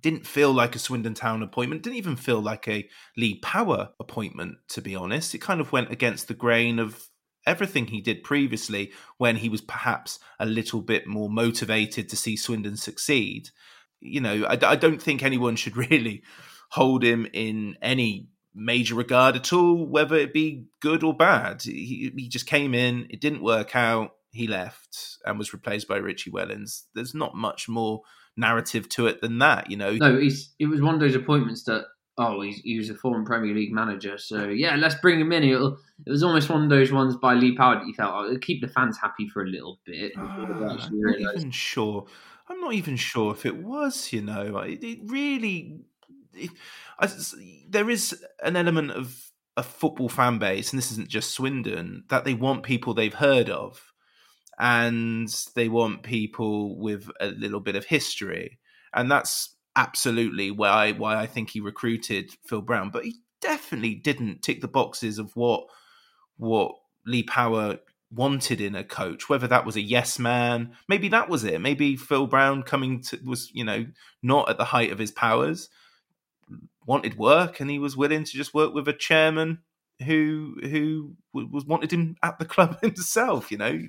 [0.00, 4.56] didn't feel like a Swindon Town appointment, didn't even feel like a Lee Power appointment,
[4.68, 5.34] to be honest.
[5.34, 7.04] It kind of went against the grain of
[7.46, 12.36] everything he did previously when he was perhaps a little bit more motivated to see
[12.36, 13.50] Swindon succeed.
[14.00, 16.22] You know, I, I don't think anyone should really
[16.70, 21.62] hold him in any major regard at all, whether it be good or bad.
[21.62, 25.96] He, he just came in, it didn't work out, he left and was replaced by
[25.96, 26.84] Richie Wellens.
[26.94, 28.02] There's not much more
[28.36, 29.92] narrative to it than that, you know.
[29.92, 31.86] No, it was one of those appointments that
[32.18, 35.44] oh, he's, he was a former Premier League manager, so yeah, let's bring him in.
[35.44, 38.24] It'll, it was almost one of those ones by Lee Power that you felt oh,
[38.26, 40.12] it'll keep the fans happy for a little bit.
[40.16, 42.06] Uh, I'm not even sure.
[42.48, 44.12] I'm not even sure if it was.
[44.12, 45.80] You know, it, it really.
[46.34, 46.50] It,
[46.98, 47.08] I,
[47.68, 52.24] there is an element of a football fan base, and this isn't just Swindon, that
[52.24, 53.92] they want people they've heard of,
[54.58, 58.58] and they want people with a little bit of history,
[58.94, 64.42] and that's absolutely why why I think he recruited Phil Brown, but he definitely didn't
[64.42, 65.64] tick the boxes of what
[66.36, 66.74] what
[67.06, 67.78] Lee Power
[68.10, 69.28] wanted in a coach.
[69.28, 71.60] Whether that was a yes man, maybe that was it.
[71.60, 73.86] Maybe Phil Brown coming to was you know
[74.22, 75.68] not at the height of his powers,
[76.86, 79.58] wanted work, and he was willing to just work with a chairman
[80.02, 83.50] who who was wanted him at the club himself.
[83.50, 83.80] You know,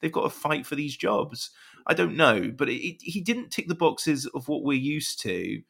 [0.00, 1.50] they've got to fight for these jobs.
[1.86, 5.20] I don't know, but it, it, he didn't tick the boxes of what we're used
[5.22, 5.62] to,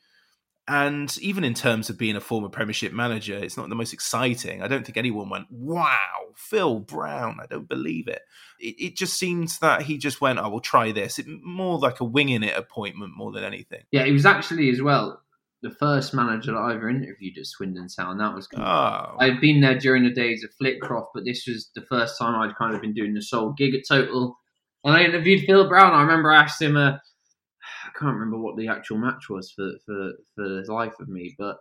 [0.69, 4.63] And even in terms of being a former Premiership manager, it's not the most exciting.
[4.63, 7.39] I don't think anyone went, wow, Phil Brown.
[7.43, 8.23] I don't believe it.
[8.61, 11.19] It, it just seems that he just went, I will try this.
[11.19, 13.83] It, more like a winging it appointment more than anything.
[13.91, 15.21] Yeah, he was actually as well
[15.63, 18.19] the first manager that I ever interviewed at Swindon Town.
[18.19, 18.61] That was good.
[18.61, 19.17] Oh.
[19.19, 22.57] I'd been there during the days of Flitcroft, but this was the first time I'd
[22.57, 24.39] kind of been doing the sole gig at Total.
[24.85, 25.93] And I interviewed Phil Brown.
[25.93, 29.71] I remember I asked him, uh, I can't remember what the actual match was for,
[29.87, 31.57] for, for the life of me, but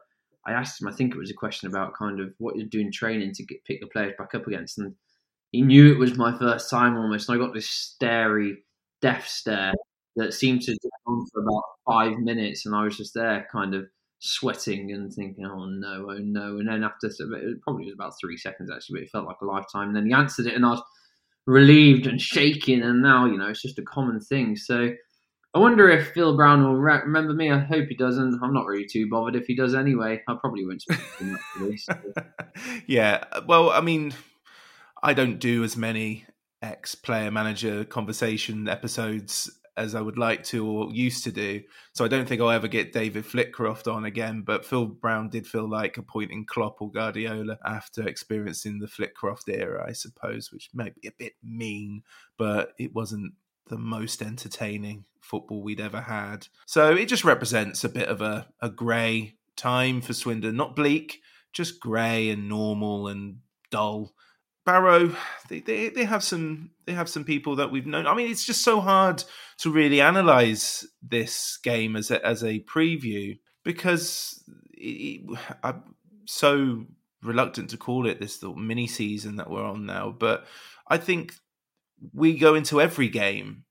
[0.46, 2.92] I asked him, I think it was a question about kind of what you're doing
[2.92, 4.80] training to get, pick the players back up against.
[4.80, 4.96] And
[5.52, 7.30] he knew it was my first time almost.
[7.30, 8.58] And I got this starey,
[9.02, 9.74] death stare
[10.16, 13.74] that seemed to go on for about five minutes, and I was just there, kind
[13.74, 13.86] of
[14.20, 18.38] sweating and thinking, "Oh no, oh no!" And then after it probably was about three
[18.38, 19.90] seconds actually, but it felt like a lifetime.
[19.90, 20.84] And then he answered it, and I was
[21.48, 22.82] relieved and shaking.
[22.82, 24.56] And now you know it's just a common thing.
[24.56, 24.92] So
[25.54, 27.52] I wonder if Phil Brown will re- remember me.
[27.52, 28.40] I hope he doesn't.
[28.42, 30.22] I'm not really too bothered if he does anyway.
[30.28, 31.78] I probably won't speak to him.
[31.78, 31.98] So.
[32.88, 34.14] yeah, well, I mean,
[35.04, 36.26] I don't do as many
[36.62, 41.62] ex-player manager conversation episodes as I would like to or used to do.
[41.94, 44.44] So I don't think I'll ever get David Flitcroft on again.
[44.46, 49.86] But Phil Brown did feel like appointing Klopp or Guardiola after experiencing the Flitcroft era,
[49.88, 52.04] I suppose, which may be a bit mean,
[52.38, 53.34] but it wasn't
[53.68, 56.48] the most entertaining football we'd ever had.
[56.66, 60.56] So it just represents a bit of a, a grey time for Swindon.
[60.56, 61.22] Not bleak,
[61.54, 63.38] just grey and normal and
[63.70, 64.14] dull.
[64.66, 65.16] Barrow,
[65.50, 68.06] they, they they have some they have some people that we've known.
[68.06, 69.24] I mean, it's just so hard
[69.60, 74.44] to really analyze this game as a, as a preview because
[74.74, 75.22] it,
[75.64, 75.96] I'm
[76.26, 76.86] so
[77.24, 80.16] reluctant to call it this little mini season that we're on now.
[80.18, 80.46] But
[80.88, 81.34] I think
[82.14, 83.64] we go into every game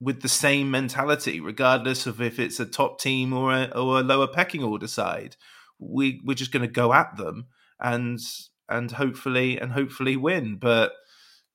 [0.00, 4.02] with the same mentality, regardless of if it's a top team or a, or a
[4.02, 5.36] lower pecking order side.
[5.78, 7.46] We we're just going to go at them
[7.80, 8.20] and
[8.68, 10.56] and hopefully and hopefully win.
[10.56, 10.92] But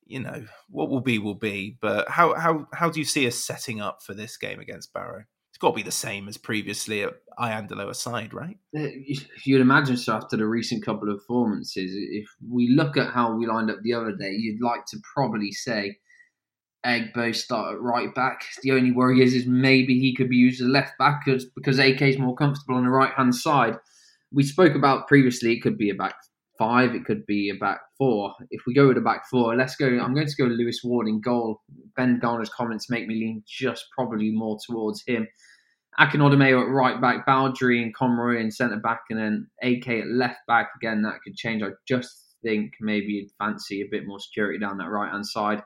[0.06, 1.78] you know what will be will be.
[1.80, 5.24] But how how how do you see us setting up for this game against Barrow?
[5.50, 8.58] It's got to be the same as previously at Iandolo aside, right?
[8.78, 8.88] Uh,
[9.43, 11.91] you'd imagine so after the recent couple of performances.
[11.93, 15.52] If we look at how we lined up the other day, you'd like to probably
[15.52, 15.98] say
[16.86, 18.43] Egbo start at right back.
[18.62, 21.80] The only worry is, is maybe he could be used as left back because, because
[21.80, 23.76] AK is more comfortable on the right hand side.
[24.32, 26.15] We spoke about previously it could be a back
[26.60, 28.34] five, it could be a back four.
[28.52, 29.88] If we go with a back four, let's go.
[29.88, 31.62] I'm going to go Lewis Ward in goal.
[31.95, 35.28] Ben Garner's comments make me lean just probably more towards him.
[35.98, 40.08] Akin Odimayo at right back, Baudry and Conroy in centre back, and then AK at
[40.08, 40.69] left back.
[40.78, 41.63] Again, that could change.
[41.63, 45.63] I just think maybe you'd fancy a bit more security down that right hand side.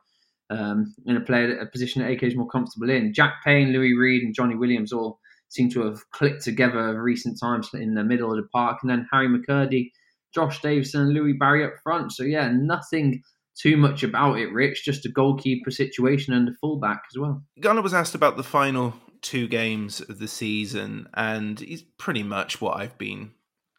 [0.49, 3.13] Um, in a player, a position that AK is more comfortable in.
[3.13, 7.39] Jack Payne, Louis Reed, and Johnny Williams all seem to have clicked together of recent
[7.39, 8.79] times in the middle of the park.
[8.81, 9.91] And then Harry McKirdy
[10.33, 12.11] Josh Davison and Louis Barry up front.
[12.11, 13.21] So yeah, nothing
[13.55, 14.83] too much about it, Rich.
[14.83, 17.43] Just a goalkeeper situation and a fullback as well.
[17.59, 22.59] Garner was asked about the final two games of the season, and he's pretty much
[22.61, 23.31] what I've been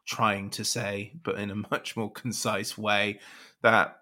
[0.07, 3.21] trying to say, but in a much more concise way.
[3.63, 3.97] That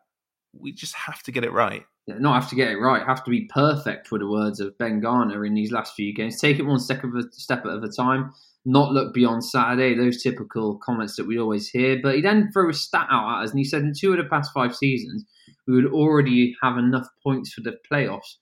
[0.53, 1.85] we just have to get it right.
[2.07, 4.77] Yeah, not have to get it right, have to be perfect, for the words of
[4.77, 6.41] Ben Garner in these last few games.
[6.41, 8.33] Take it one step, of a, step at a time
[8.65, 11.99] not look beyond Saturday, those typical comments that we always hear.
[12.03, 14.19] But he then threw a stat out at us and he said in two of
[14.19, 15.25] the past five seasons,
[15.67, 18.37] we would already have enough points for the playoffs.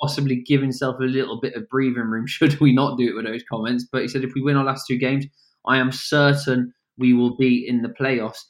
[0.00, 3.24] possibly give himself a little bit of breathing room should we not do it with
[3.24, 3.86] those comments.
[3.90, 5.26] But he said if we win our last two games,
[5.66, 8.44] I am certain we will be in the playoffs.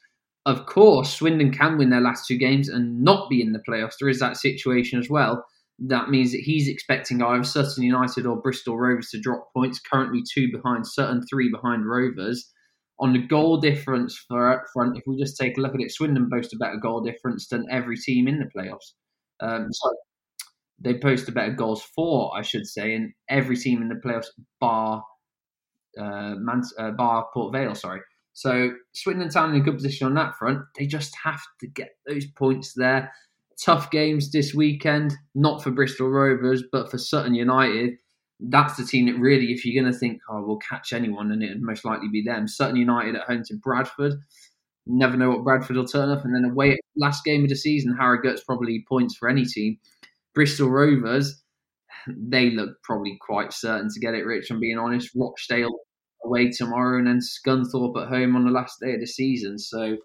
[0.46, 3.94] Of course, Swindon can win their last two games and not be in the playoffs.
[3.98, 5.46] There is that situation as well
[5.78, 9.80] that means that he's expecting either Sutton United or Bristol Rovers to drop points.
[9.80, 12.50] Currently, two behind Sutton, three behind Rovers.
[13.00, 15.90] On the goal difference for up front, if we just take a look at it,
[15.90, 18.92] Swindon boast a better goal difference than every team in the playoffs.
[19.40, 19.90] Um, so
[20.78, 24.28] they post a better goals for, I should say, in every team in the playoffs,
[24.60, 25.02] bar
[25.98, 27.74] uh, Man- uh, bar Port Vale.
[27.74, 28.00] Sorry.
[28.32, 30.60] So Swindon Town in a good position on that front.
[30.78, 33.12] They just have to get those points there
[33.62, 37.94] tough games this weekend, not for Bristol Rovers, but for Sutton United.
[38.40, 41.42] That's the team that really, if you're going to think, oh, we'll catch anyone, and
[41.42, 42.48] it'd most likely be them.
[42.48, 44.14] Sutton United at home to Bradford.
[44.86, 46.24] Never know what Bradford will turn up.
[46.24, 49.78] And then away last game of the season, Harrogate's probably points for any team.
[50.34, 51.42] Bristol Rovers,
[52.08, 55.10] they look probably quite certain to get it, Rich, I'm being honest.
[55.14, 55.70] Rochdale
[56.24, 59.58] away tomorrow, and then Scunthorpe at home on the last day of the season.
[59.58, 59.96] So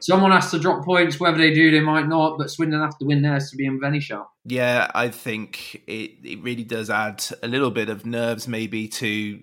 [0.00, 1.18] someone has to drop points.
[1.18, 2.38] Whether they do, they might not.
[2.38, 4.30] But Swindon have to win theirs to be in any shot.
[4.44, 9.40] Yeah, I think it it really does add a little bit of nerves, maybe to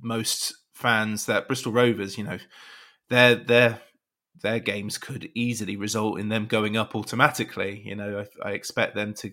[0.00, 2.38] most fans that Bristol Rovers, you know,
[3.08, 3.82] their their
[4.42, 7.82] their games could easily result in them going up automatically.
[7.84, 9.32] You know, I, I expect them to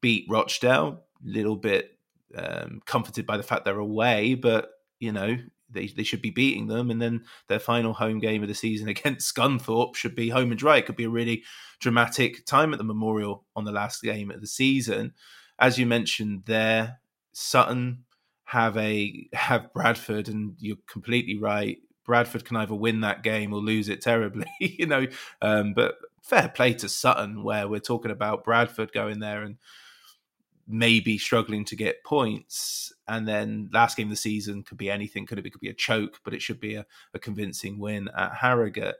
[0.00, 1.98] beat Rochdale, a little bit
[2.36, 5.36] um, comforted by the fact they're away, but you know
[5.74, 8.88] they they should be beating them, and then their final home game of the season
[8.94, 10.78] against Scunthorpe should be home and dry.
[10.78, 11.44] It could be a really
[11.80, 15.12] dramatic time at the Memorial on the last game of the season.
[15.58, 17.00] As you mentioned there,
[17.32, 18.04] Sutton
[18.44, 21.78] have a have Bradford, and you're completely right.
[22.04, 25.06] Bradford can either win that game or lose it terribly, you know.
[25.40, 29.56] Um, but fair play to Sutton, where we're talking about Bradford going there and
[30.66, 32.92] maybe struggling to get points.
[33.06, 35.26] And then last game of the season could be anything.
[35.26, 38.08] Could it, it could be a choke, but it should be a, a convincing win
[38.16, 38.96] at Harrogate.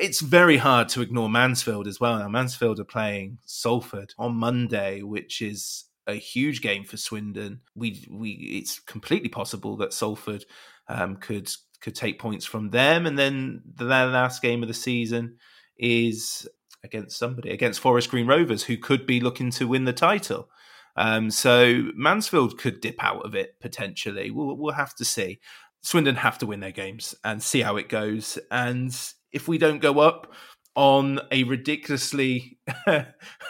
[0.00, 2.18] It's very hard to ignore Mansfield as well.
[2.18, 7.60] Now Mansfield are playing Salford on Monday, which is a huge game for Swindon.
[7.74, 10.44] We we it's completely possible that Salford
[10.88, 15.36] um, could could take points from them, and then the last game of the season
[15.76, 16.48] is
[16.82, 20.48] against somebody against Forest Green Rovers, who could be looking to win the title.
[20.96, 24.30] Um, so Mansfield could dip out of it potentially.
[24.30, 25.40] We'll, we'll have to see.
[25.82, 28.38] Swindon have to win their games and see how it goes.
[28.50, 28.96] And
[29.32, 30.32] if we don't go up
[30.74, 32.58] on a ridiculously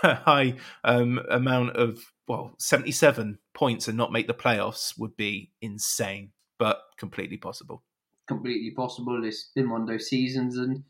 [0.03, 0.55] high
[0.85, 6.81] um, amount of well, 77 points and not make the playoffs would be insane, but
[6.99, 7.85] completely possible.
[8.27, 9.23] Completely possible.
[9.25, 10.83] It's been one of those seasons, and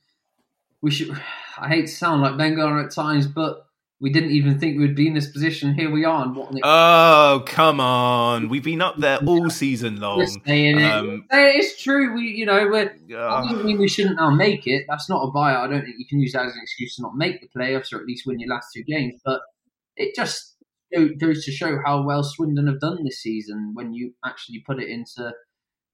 [0.80, 1.10] we should.
[1.58, 3.65] I hate to sound like Ben Garner at times, but
[3.98, 5.74] we didn't even think we'd be in this position.
[5.74, 6.50] Here we are, and what?
[6.50, 8.50] An oh, come on!
[8.50, 10.20] We've been up there all season long.
[10.20, 11.56] Um, it.
[11.56, 12.14] It's true.
[12.14, 12.94] We, you know, we're.
[13.10, 14.84] Uh, I don't mean we shouldn't now make it.
[14.86, 15.64] That's not a buyout.
[15.64, 17.92] I don't think you can use that as an excuse to not make the playoffs
[17.92, 19.18] or at least win your last two games.
[19.24, 19.40] But
[19.96, 20.56] it just
[21.18, 24.88] goes to show how well Swindon have done this season when you actually put it
[24.88, 25.32] into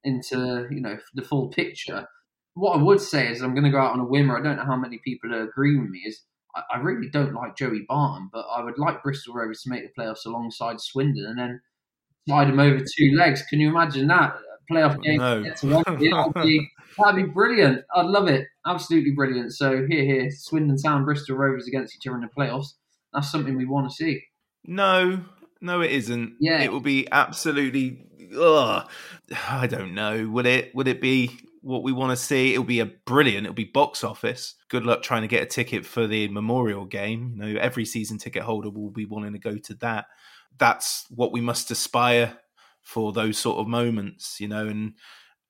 [0.03, 2.09] into you know the full picture.
[2.55, 4.31] What I would say is I'm going to go out on a whim.
[4.31, 6.01] Or I don't know how many people agree with me.
[6.05, 6.23] Is
[6.55, 9.83] I, I really don't like Joey Barton, but I would like Bristol Rovers to make
[9.83, 11.61] the playoffs alongside Swindon and then
[12.29, 13.43] slide them over two legs.
[13.49, 14.35] Can you imagine that
[14.71, 15.19] playoff oh, game?
[15.19, 15.43] No.
[15.43, 17.83] that'd, be, that'd be brilliant.
[17.95, 18.47] I'd love it.
[18.67, 19.53] Absolutely brilliant.
[19.53, 22.75] So here, here, Swindon Town, Bristol Rovers against each other in the playoffs.
[23.13, 24.23] That's something we want to see.
[24.65, 25.25] No,
[25.61, 26.37] no, it isn't.
[26.41, 28.07] Yeah, it will be absolutely.
[28.39, 28.89] Ugh,
[29.49, 30.27] I don't know.
[30.29, 30.75] Would it?
[30.75, 32.53] Would it be what we want to see?
[32.53, 33.47] It'll be a brilliant.
[33.47, 34.55] It'll be box office.
[34.69, 37.35] Good luck trying to get a ticket for the Memorial game.
[37.37, 40.07] You know, every season ticket holder will be wanting to go to that.
[40.59, 42.39] That's what we must aspire
[42.83, 44.41] for those sort of moments.
[44.41, 44.95] You know, and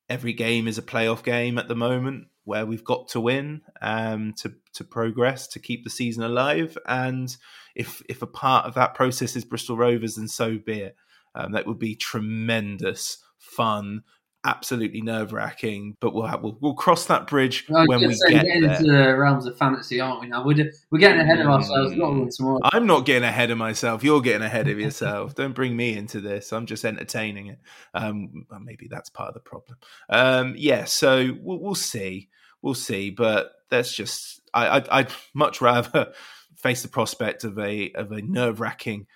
[0.08, 4.34] every game is a playoff game at the moment where we've got to win um,
[4.34, 6.76] to to progress to keep the season alive.
[6.86, 7.34] And
[7.74, 10.96] if if a part of that process is Bristol Rovers, then so be it.
[11.34, 14.02] Um, that would be tremendous fun.
[14.44, 18.44] Absolutely nerve wracking, but we'll, have, we'll we'll cross that bridge well, when we get
[18.44, 18.64] there.
[18.64, 20.26] into the realms of fantasy, aren't we?
[20.26, 21.94] Now we're, we're getting ahead of ourselves.
[21.94, 22.58] Mm.
[22.64, 24.02] I'm not getting ahead of myself.
[24.02, 25.36] You're getting ahead of yourself.
[25.36, 26.52] Don't bring me into this.
[26.52, 27.60] I'm just entertaining it.
[27.94, 29.78] Um, maybe that's part of the problem.
[30.08, 32.28] Um, yeah, so we'll, we'll see
[32.62, 33.10] we'll see.
[33.10, 36.12] But that's just I, I'd, I'd much rather
[36.56, 39.06] face the prospect of a of a nerve wracking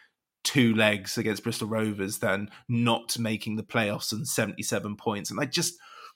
[0.46, 5.28] two legs against Bristol Rovers than not making the playoffs and 77 points.
[5.28, 5.74] And I just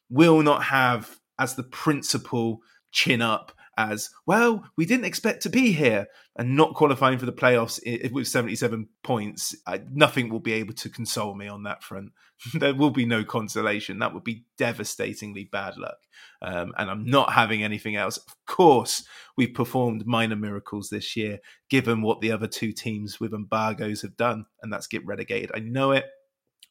[0.08, 2.60] will not have as the principal
[2.92, 4.64] chin up as well.
[4.76, 7.80] We didn't expect to be here and not qualifying for the playoffs
[8.12, 9.54] with 77 points.
[9.66, 12.12] I, nothing will be able to console me on that front.
[12.54, 13.98] there will be no consolation.
[13.98, 15.96] That would be devastatingly bad luck.
[16.42, 18.18] Um, and I'm not having anything else.
[18.18, 19.04] Of course,
[19.36, 21.38] we've performed minor miracles this year,
[21.70, 25.50] given what the other two teams with embargoes have done, and that's get relegated.
[25.54, 26.04] I know it.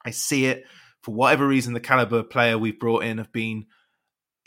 [0.06, 0.64] I see it.
[1.02, 3.66] For whatever reason, the caliber player we've brought in have been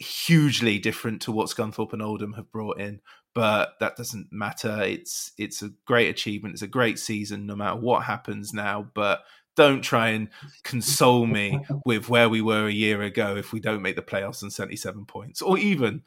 [0.03, 3.01] hugely different to what Scunthorpe and Oldham have brought in,
[3.35, 4.83] but that doesn't matter.
[4.83, 6.55] It's it's a great achievement.
[6.55, 8.91] It's a great season, no matter what happens now.
[8.95, 9.25] But
[9.57, 10.29] don't try and
[10.65, 14.43] console me with where we were a year ago if we don't make the playoffs
[14.43, 16.03] and 77 points, or even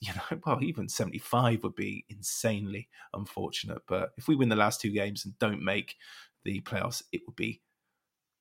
[0.00, 3.82] you know, well, even 75 would be insanely unfortunate.
[3.86, 5.96] But if we win the last two games and don't make
[6.44, 7.60] the playoffs, it would be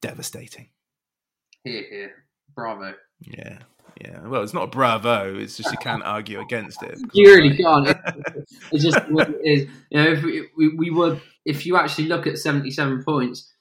[0.01, 0.69] devastating.
[1.63, 2.25] Here, here.
[2.55, 2.93] Bravo.
[3.19, 3.59] Yeah.
[3.99, 5.37] Yeah, well, it's not a bravo.
[5.37, 6.97] It's just you can't argue against it.
[7.13, 7.97] You really can't.
[8.71, 9.67] It's just what it is.
[9.89, 13.51] You know, if we, we, we were, if you actually look at seventy-seven points,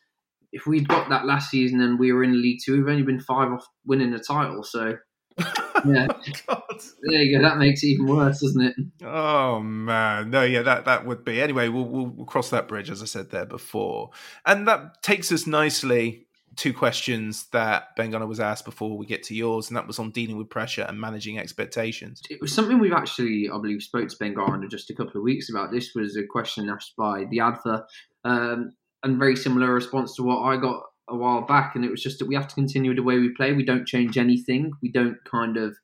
[0.52, 3.18] if we'd got that last season and we were in League Two, we've only been
[3.18, 4.62] five off winning the title.
[4.62, 4.96] So,
[5.84, 6.06] yeah,
[6.48, 6.62] oh,
[7.02, 7.42] there you go.
[7.42, 8.74] That makes it even worse, doesn't it?
[9.04, 11.42] Oh man, no, yeah, that that would be.
[11.42, 14.10] Anyway, we'll, we'll, we'll cross that bridge as I said there before,
[14.46, 16.27] and that takes us nicely
[16.58, 20.00] two questions that Ben Garner was asked before we get to yours, and that was
[20.00, 22.20] on dealing with pressure and managing expectations.
[22.28, 25.22] It was something we've actually, I believe, spoke to Ben Garner just a couple of
[25.22, 25.70] weeks about.
[25.70, 27.86] This was a question asked by the Adver,
[28.24, 28.72] um,
[29.04, 31.76] and very similar response to what I got a while back.
[31.76, 33.52] And it was just that we have to continue the way we play.
[33.52, 34.72] We don't change anything.
[34.82, 35.76] We don't kind of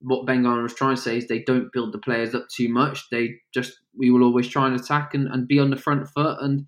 [0.00, 2.68] what Ben Garner was trying to say is they don't build the players up too
[2.68, 3.08] much.
[3.10, 6.36] They just we will always try and attack and, and be on the front foot
[6.42, 6.66] and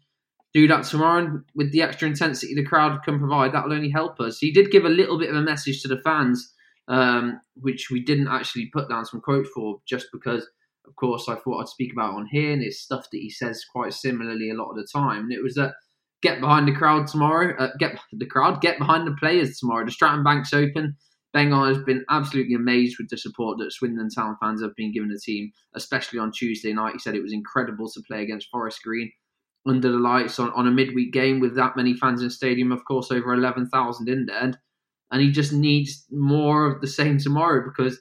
[0.57, 1.24] do that tomorrow.
[1.24, 4.38] And with the extra intensity the crowd can provide, that will only help us.
[4.38, 6.54] He did give a little bit of a message to the fans,
[6.88, 10.48] um, which we didn't actually put down some quote for, just because,
[10.86, 13.64] of course, I thought I'd speak about on here, and it's stuff that he says
[13.70, 15.24] quite similarly a lot of the time.
[15.24, 15.74] And it was that
[16.22, 19.84] get behind the crowd tomorrow, uh, get the crowd, get behind the players tomorrow.
[19.84, 20.96] The Stratton Bank's open.
[21.34, 24.90] Ben Garner has been absolutely amazed with the support that Swindon Town fans have been
[24.90, 26.94] giving the team, especially on Tuesday night.
[26.94, 29.12] He said it was incredible to play against Forest Green
[29.67, 32.85] under the lights on, on a midweek game with that many fans in stadium, of
[32.85, 34.39] course, over 11,000 in there.
[34.39, 34.59] And,
[35.11, 38.01] and he just needs more of the same tomorrow because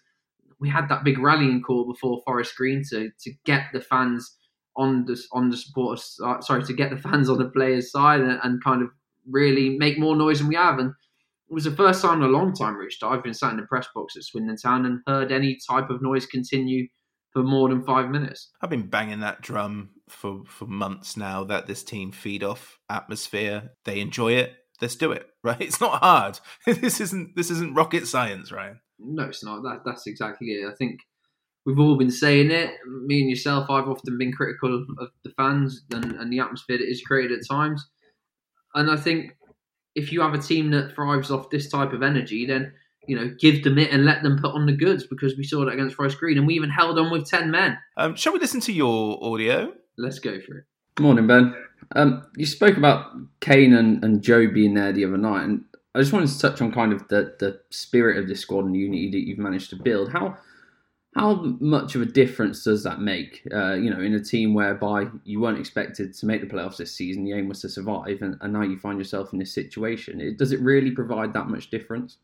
[0.59, 4.37] we had that big rallying call before Forest Green to, to get the fans
[4.77, 8.19] on the on the supporters uh, sorry to get the fans on the players side
[8.19, 8.89] and, and, kind of
[9.29, 10.89] really make more noise than we have and
[11.49, 13.57] it was the first time in a long time Rich that I've been sat in
[13.57, 16.87] the press box at Swindon Town and heard any type of noise continue
[17.35, 21.67] for more than five minutes I've been banging that drum for for months now that
[21.67, 23.71] this team feed off atmosphere.
[23.85, 24.53] They enjoy it.
[24.81, 25.27] Let's do it.
[25.45, 25.61] Right?
[25.61, 26.39] It's not hard.
[26.65, 28.73] this isn't this isn't rocket science, right?
[28.97, 29.61] No, it's not.
[29.61, 30.67] That that's exactly it.
[30.67, 31.01] I think
[31.67, 32.71] we've all been saying it.
[33.05, 36.89] Me and yourself, I've often been critical of the fans and, and the atmosphere that
[36.89, 37.87] is created at times.
[38.73, 39.37] And I think
[39.93, 42.73] if you have a team that thrives off this type of energy, then
[43.07, 45.65] you know, give them it and let them put on the goods because we saw
[45.65, 47.77] that against Forest Green and we even held on with 10 men.
[47.97, 49.73] Um, shall we listen to your audio?
[49.97, 50.65] Let's go for it.
[50.99, 51.55] Morning, Ben.
[51.95, 55.99] Um, you spoke about Kaine and, and Joe being there the other night, and I
[55.99, 59.11] just wanted to touch on kind of the, the spirit of this squad and unity
[59.11, 60.11] that you've managed to build.
[60.11, 60.37] How
[61.15, 63.41] how much of a difference does that make?
[63.53, 66.93] Uh, you know, in a team whereby you weren't expected to make the playoffs this
[66.93, 70.19] season, the aim was to survive, and, and now you find yourself in this situation.
[70.19, 72.17] It, does it really provide that much difference?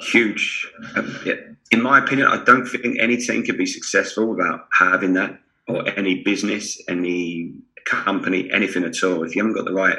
[0.00, 0.70] Huge.
[0.96, 1.46] Um.
[1.70, 5.88] In my opinion, I don't think any team could be successful without having that or
[5.88, 9.98] any business, any company, anything at all, if you haven't got the right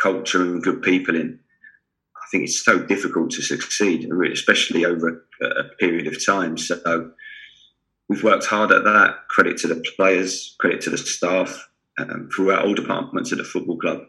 [0.00, 1.38] culture and good people in,
[2.16, 6.56] I think it's so difficult to succeed, especially over a, period of time.
[6.58, 7.12] So
[8.08, 9.28] we've worked hard at that.
[9.28, 11.68] Credit to the players, credit to the staff
[11.98, 14.02] um, throughout all departments of the football club.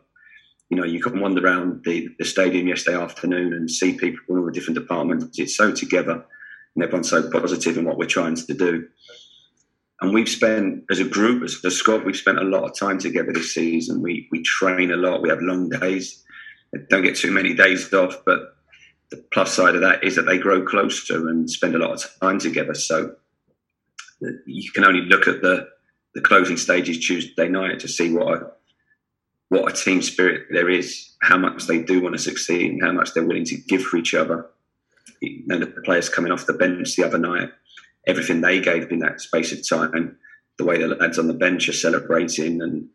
[0.70, 4.40] You know, you can wander around the, the stadium yesterday afternoon and see people from
[4.40, 5.40] all the different departments.
[5.40, 6.24] It's so together
[6.76, 8.88] and everyone's so positive in what we're trying to do
[10.02, 13.00] and we've spent as a group, as a squad, we've spent a lot of time
[13.00, 14.02] together this season.
[14.02, 15.22] We we train a lot.
[15.22, 16.24] We have long days.
[16.90, 18.40] Don't get too many days off, but
[19.12, 22.06] the plus side of that is that they grow closer and spend a lot of
[22.22, 22.76] time together.
[22.76, 23.16] So
[24.26, 25.68] uh, you can only look at the
[26.16, 28.52] the closing stages Tuesday night to see what a
[29.50, 32.92] what a team spirit there is, how much they do want to succeed, and how
[32.92, 34.48] much they're willing to give for each other.
[35.22, 37.50] You know, the players coming off the bench the other night
[38.08, 40.18] everything they gave in that space of time,
[40.58, 42.90] the way the lads on the bench are celebrating and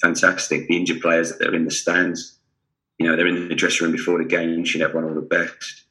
[0.00, 0.66] fantastic.
[0.66, 2.38] The injured players that are in the stands,
[2.98, 5.84] you know, they're in the dressing room before the game, wishing everyone all the best.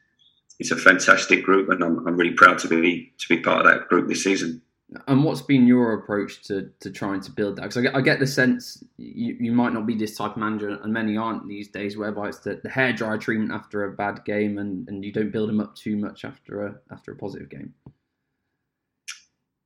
[0.60, 3.72] It's a fantastic group, and I'm, I'm really proud to be to be part of
[3.72, 4.62] that group this season.
[5.08, 7.62] And what's been your approach to, to trying to build that?
[7.62, 10.38] Because I get, I get the sense you, you might not be this type of
[10.38, 14.26] manager, and many aren't these days, whereby it's the, the hairdryer treatment after a bad
[14.26, 17.50] game, and, and you don't build them up too much after a after a positive
[17.50, 17.74] game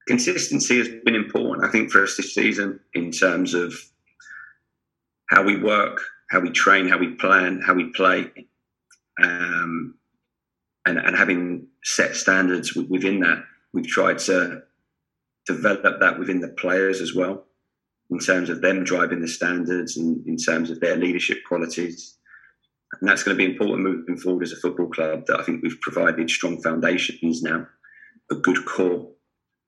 [0.08, 3.74] consistency has been important, I think, for us this season in terms of
[5.30, 8.32] how we work, how we train, how we plan, how we play,
[9.22, 9.96] um,
[10.86, 13.44] and, and having set standards within that.
[13.74, 14.64] We've tried to
[15.46, 17.46] develop that within the players as well,
[18.10, 22.18] in terms of them driving the standards and in terms of their leadership qualities.
[23.00, 25.26] And that's going to be important moving forward as a football club.
[25.28, 27.68] That I think we've provided strong foundations now,
[28.32, 29.10] a good core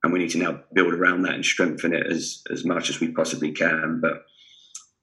[0.03, 2.99] and we need to now build around that and strengthen it as as much as
[2.99, 3.99] we possibly can.
[4.01, 4.23] But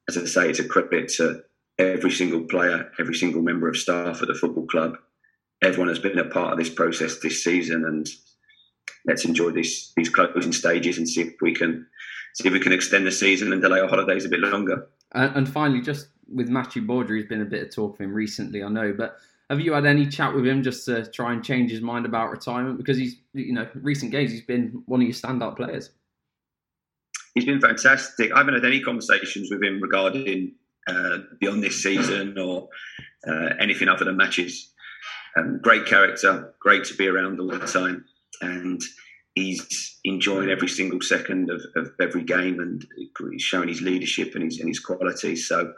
[0.08, 1.42] as I say, it's a credit to
[1.78, 4.96] every single player, every single member of staff at the football club.
[5.62, 8.06] Everyone has been a part of this process this season, and
[9.06, 11.86] let's enjoy these these closing stages and see if we can
[12.34, 14.88] see if we can extend the season and delay our holidays a bit longer.
[15.12, 18.12] And, and finally, just with Mathieu Baudry, has been a bit of talk of him
[18.12, 19.18] recently, I know, but
[19.50, 22.30] have you had any chat with him just to try and change his mind about
[22.30, 22.78] retirement?
[22.78, 25.90] Because he's, you know, recent games he's been one of your standout players.
[27.34, 28.32] He's been fantastic.
[28.32, 30.52] I haven't had any conversations with him regarding
[30.86, 32.68] uh, beyond this season or
[33.28, 34.72] uh, anything other than matches.
[35.36, 38.04] Um, great character, great to be around all the time,
[38.40, 38.80] and
[39.34, 42.86] he's enjoying every single second of, of every game, and
[43.30, 45.48] he's showing his leadership and his and his qualities.
[45.48, 45.72] So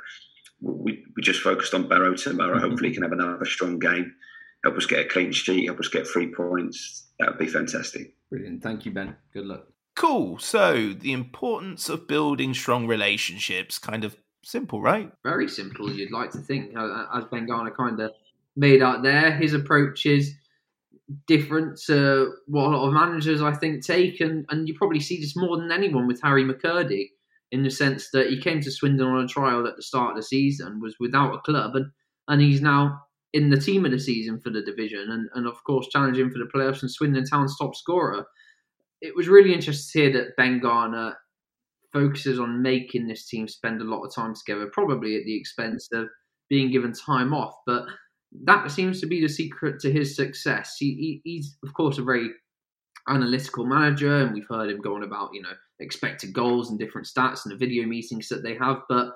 [0.60, 2.58] we, we just focused on Barrow tomorrow.
[2.58, 4.14] Hopefully, he can have another strong game,
[4.64, 7.08] help us get a clean sheet, help us get three points.
[7.18, 8.14] That would be fantastic.
[8.30, 8.62] Brilliant.
[8.62, 9.16] Thank you, Ben.
[9.32, 9.66] Good luck.
[9.94, 10.38] Cool.
[10.38, 15.10] So the importance of building strong relationships, kind of simple, right?
[15.24, 15.90] Very simple.
[15.90, 18.12] You'd like to think, uh, as Ben Garner kind of
[18.56, 20.34] made out there, his approach is
[21.26, 25.20] different to what a lot of managers I think take, and and you probably see
[25.20, 27.08] this more than anyone with Harry McKirdy
[27.52, 30.16] in the sense that he came to Swindon on a trial at the start of
[30.16, 31.86] the season, was without a club, and
[32.28, 33.00] and he's now
[33.32, 36.38] in the team of the season for the division, and and of course challenging for
[36.38, 38.26] the playoffs and Swindon Town's top scorer
[39.00, 41.16] it was really interesting to hear that Ben Garner
[41.92, 45.88] focuses on making this team spend a lot of time together, probably at the expense
[45.92, 46.08] of
[46.48, 47.54] being given time off.
[47.66, 47.84] But
[48.44, 50.76] that seems to be the secret to his success.
[50.78, 52.30] He, he, he's, of course, a very
[53.08, 57.44] analytical manager, and we've heard him going about, you know, expected goals and different stats
[57.44, 58.78] and the video meetings that they have.
[58.88, 59.08] But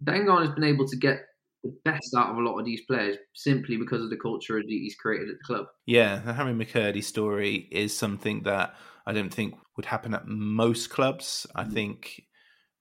[0.00, 1.22] Ben Garner has been able to get
[1.62, 4.64] the best out of a lot of these players simply because of the culture that
[4.66, 5.66] he's created at the club.
[5.86, 8.74] Yeah, the Harry McKirdy story is something that
[9.06, 11.46] I don't think would happen at most clubs.
[11.54, 11.72] I mm.
[11.72, 12.24] think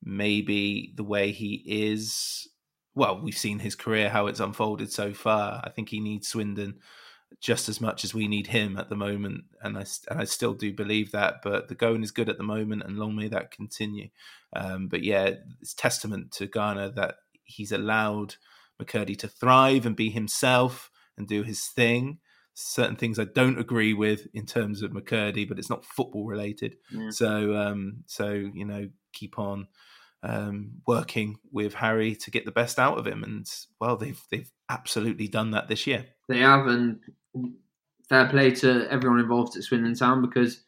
[0.03, 2.47] maybe the way he is,
[2.96, 5.62] well, we've seen his career, how it's unfolded so far.
[5.64, 6.80] I think he needs Swindon
[7.39, 10.54] just as much as we need him at the moment, and I and I still
[10.54, 11.36] do believe that.
[11.44, 14.10] But the going is good at the moment, and long may that continue.
[14.54, 15.32] Um, but yeah,
[15.62, 18.36] it's testament to Garner that he's allowed
[18.82, 22.20] McKirdy to thrive and be himself and do his thing
[22.54, 26.78] certain things I don't agree with in terms of McKirdy, but it's not football related.
[26.92, 27.10] Yeah.
[27.10, 29.68] So, um, so you know, keep on
[30.24, 33.49] um, working with Harry to get the best out of him, and
[33.80, 36.05] well, they've they've absolutely done that this year.
[36.30, 36.99] They have, and
[38.09, 40.61] fair play to everyone involved at Swindon Town because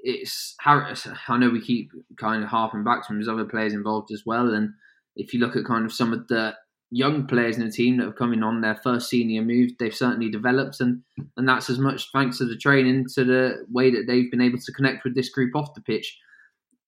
[0.00, 0.94] it's Harry.
[1.28, 3.18] I know we keep kind of harping back to him.
[3.18, 4.72] There's other players involved as well, and
[5.16, 6.54] if you look at kind of some of the
[6.90, 9.94] young players in the team that have come in on their first senior move, they've
[9.94, 11.02] certainly developed, and
[11.36, 14.58] and that's as much thanks to the training to the way that they've been able
[14.58, 16.18] to connect with this group off the pitch.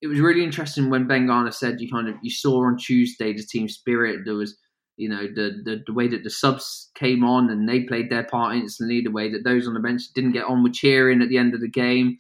[0.03, 3.33] It was really interesting when Ben Garner said you kind of you saw on Tuesday
[3.33, 4.21] the team spirit.
[4.25, 4.57] There was
[4.97, 8.25] you know the, the the way that the subs came on and they played their
[8.25, 9.03] part instantly.
[9.03, 11.55] The way that those on the bench didn't get on with cheering at the end
[11.55, 12.17] of the game,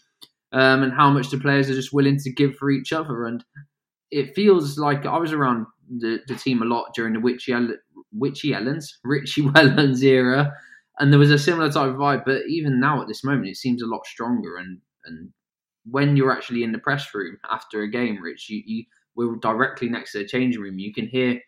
[0.53, 3.25] um, and how much the players are just willing to give for each other.
[3.25, 3.45] And
[4.11, 7.55] it feels like I was around the, the team a lot during the Witchy,
[8.13, 10.53] Witchy Ellens, Richie Wellens era,
[10.99, 12.25] and there was a similar type of vibe.
[12.25, 14.57] But even now, at this moment, it seems a lot stronger.
[14.57, 15.31] And and
[15.85, 19.89] when you're actually in the press room after a game, Rich, you, you we're directly
[19.89, 20.79] next to the changing room.
[20.79, 21.41] You can hear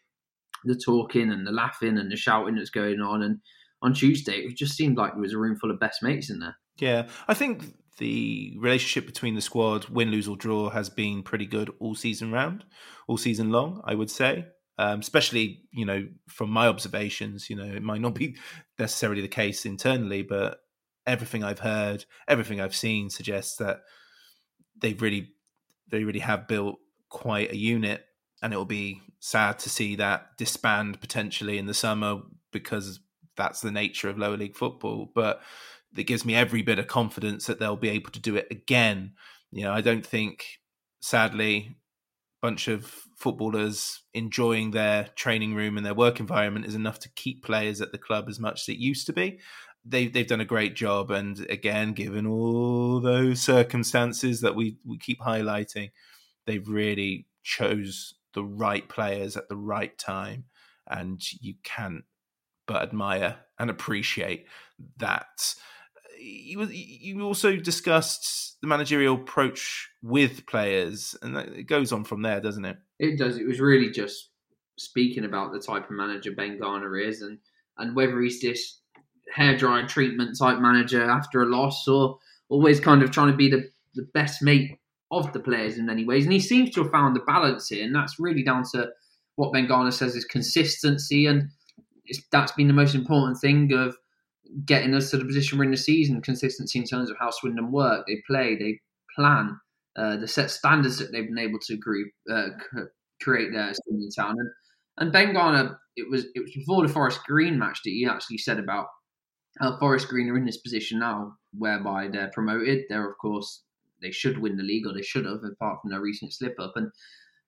[0.65, 3.23] the talking and the laughing and the shouting that's going on.
[3.23, 3.39] And
[3.83, 6.39] on Tuesday, it just seemed like there was a room full of best mates in
[6.39, 6.57] there.
[6.79, 11.47] Yeah, I think the relationship between the squad, win, lose, or draw, has been pretty
[11.47, 12.65] good all season round,
[13.07, 14.47] all season long, I would say.
[14.79, 18.37] Um, especially, you know, from my observations, you know, it might not be
[18.79, 20.59] necessarily the case internally, but
[21.07, 23.83] everything I've heard, everything I've seen suggests that
[24.83, 25.31] they've really,
[25.91, 26.79] they really have built
[27.09, 28.05] quite a unit.
[28.43, 33.01] And it will be sad to see that disband potentially in the summer because
[33.37, 35.11] that's the nature of lower league football.
[35.15, 35.41] But
[35.95, 39.13] that gives me every bit of confidence that they'll be able to do it again.
[39.51, 40.45] You know, I don't think,
[41.01, 41.77] sadly,
[42.43, 47.09] a bunch of footballers enjoying their training room and their work environment is enough to
[47.11, 49.39] keep players at the club as much as it used to be.
[49.85, 54.97] They, they've done a great job, and again, given all those circumstances that we, we
[54.97, 55.91] keep highlighting,
[56.47, 60.45] they've really chose the right players at the right time,
[60.89, 62.05] and you can't
[62.67, 64.47] but admire and appreciate
[64.99, 65.55] that
[66.23, 72.41] you, you also discussed the managerial approach with players, and it goes on from there,
[72.41, 72.77] doesn't it?
[72.99, 73.37] It does.
[73.37, 74.31] It was really just
[74.79, 77.39] speaking about the type of manager Ben Garner is, and
[77.79, 78.81] and whether he's this
[79.37, 82.19] hairdryer treatment type manager after a loss, or
[82.49, 84.79] always kind of trying to be the the best mate
[85.11, 86.25] of the players in many ways.
[86.25, 88.89] And he seems to have found the balance here, and that's really down to
[89.37, 91.49] what Ben Garner says is consistency, and
[92.31, 93.97] that's been the most important thing of
[94.65, 96.21] getting us to the position we're in the season.
[96.21, 98.81] Consistency in terms of how Swindon work, they play, they
[99.15, 99.59] plan,
[99.97, 101.79] uh, the set standards that they've been able to
[102.31, 102.49] uh,
[103.23, 104.35] create there at Swindon Town.
[104.39, 104.51] And,
[104.99, 108.39] and Ben Garner, it was it was before the Forest Green match that he actually
[108.39, 108.87] said about
[109.61, 112.85] how Forest Green are in this position now, whereby they're promoted.
[112.89, 113.63] They're of course
[114.01, 116.73] they should win the league, or they should have, apart from their recent slip up.
[116.77, 116.91] And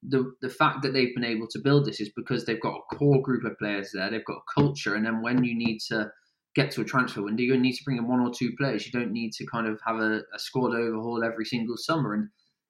[0.02, 2.96] the the fact that they've been able to build this is because they've got a
[2.96, 4.11] core group of players there.
[4.11, 6.11] They've got a culture, and then when you need to
[6.55, 8.86] get to a transfer window, you need to bring in one or two players.
[8.86, 12.14] You don't need to kind of have a, a squad overhaul every single summer.
[12.14, 12.28] And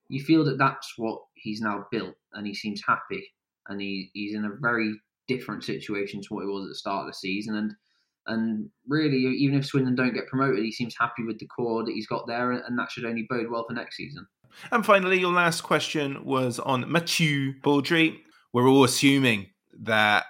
[0.09, 3.33] you feel that that's what he's now built, and he seems happy,
[3.69, 4.95] and he, he's in a very
[5.27, 7.57] different situation to what he was at the start of the season.
[7.57, 7.73] And
[8.27, 11.93] and really, even if Swindon don't get promoted, he seems happy with the core that
[11.93, 14.27] he's got there, and that should only bode well for next season.
[14.71, 18.21] And finally, your last question was on Mathieu Baudry.
[18.53, 19.49] We're all assuming
[19.81, 20.27] that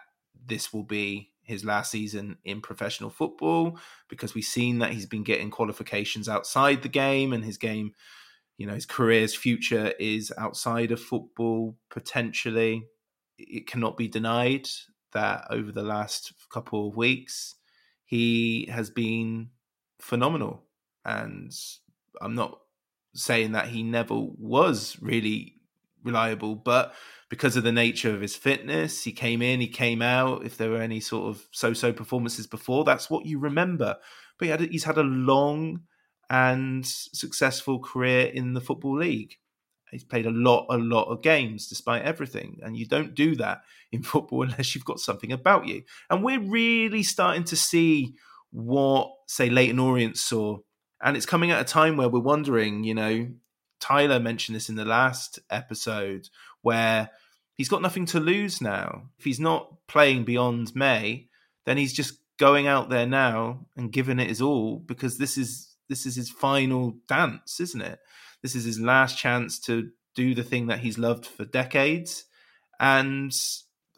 [0.46, 3.78] this will be his last season in professional football
[4.08, 7.92] because we've seen that he's been getting qualifications outside the game and his game,
[8.56, 12.86] you know, his career's future is outside of football potentially.
[13.38, 14.68] It cannot be denied
[15.12, 17.56] that over the last couple of weeks,
[18.04, 19.50] he has been
[20.00, 20.62] phenomenal.
[21.04, 21.52] And
[22.20, 22.60] I'm not
[23.14, 25.56] saying that he never was really
[26.02, 26.94] reliable, but
[27.30, 30.44] because of the nature of his fitness, he came in, he came out.
[30.44, 33.96] If there were any sort of so-so performances before, that's what you remember.
[34.38, 35.82] But he had, he's had a long
[36.30, 39.36] and successful career in the football league.
[39.94, 43.62] He's played a lot, a lot of games despite everything, and you don't do that
[43.92, 45.82] in football unless you've got something about you.
[46.10, 48.14] And we're really starting to see
[48.50, 50.58] what, say, Leyton Orient saw,
[51.02, 53.28] and it's coming at a time where we're wondering, you know,
[53.80, 56.28] Tyler mentioned this in the last episode
[56.62, 57.10] where
[57.54, 59.10] he's got nothing to lose now.
[59.18, 61.28] If he's not playing beyond May,
[61.66, 65.76] then he's just going out there now and giving it his all because this is
[65.88, 67.98] this is his final dance, isn't it?
[68.44, 72.26] This is his last chance to do the thing that he's loved for decades.
[72.78, 73.32] And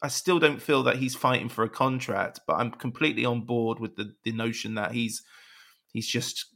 [0.03, 3.80] I still don't feel that he's fighting for a contract, but I'm completely on board
[3.80, 5.24] with the, the notion that he's
[5.92, 6.47] he's just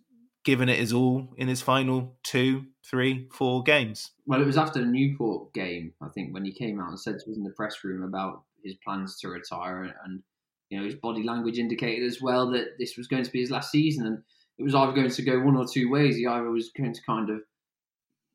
[0.45, 4.13] given it his all in his final two, three, four games.
[4.25, 7.19] Well, it was after the Newport game, I think, when he came out and said
[7.19, 10.23] to us in the press room about his plans to retire, and,
[10.69, 13.51] you know his body language indicated as well that this was going to be his
[13.51, 14.23] last season, and
[14.59, 16.15] it was either going to go one or two ways.
[16.15, 17.41] He either was going to kind of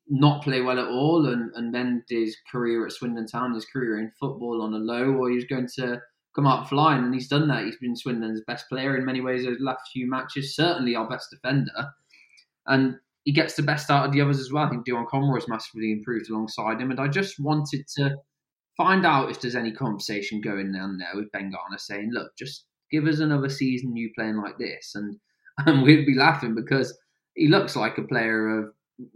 [0.08, 3.98] not play well at all and, and then his career at Swindon Town, his career
[3.98, 6.00] in football on a low, or he's going to
[6.36, 7.64] come out flying, and he's done that.
[7.64, 11.30] He's been Swindon's best player in many ways the last few matches, certainly our best
[11.30, 11.88] defender.
[12.66, 14.64] And he gets the best out of the others as well.
[14.64, 16.90] I think Dion Conroy has massively improved alongside him.
[16.90, 18.16] And I just wanted to
[18.76, 22.66] find out if there's any conversation going on there with Ben Garner saying, look, just
[22.92, 24.92] give us another season you playing like this.
[24.94, 25.18] And,
[25.66, 26.96] and we'd be laughing because
[27.34, 28.72] he looks like a player of,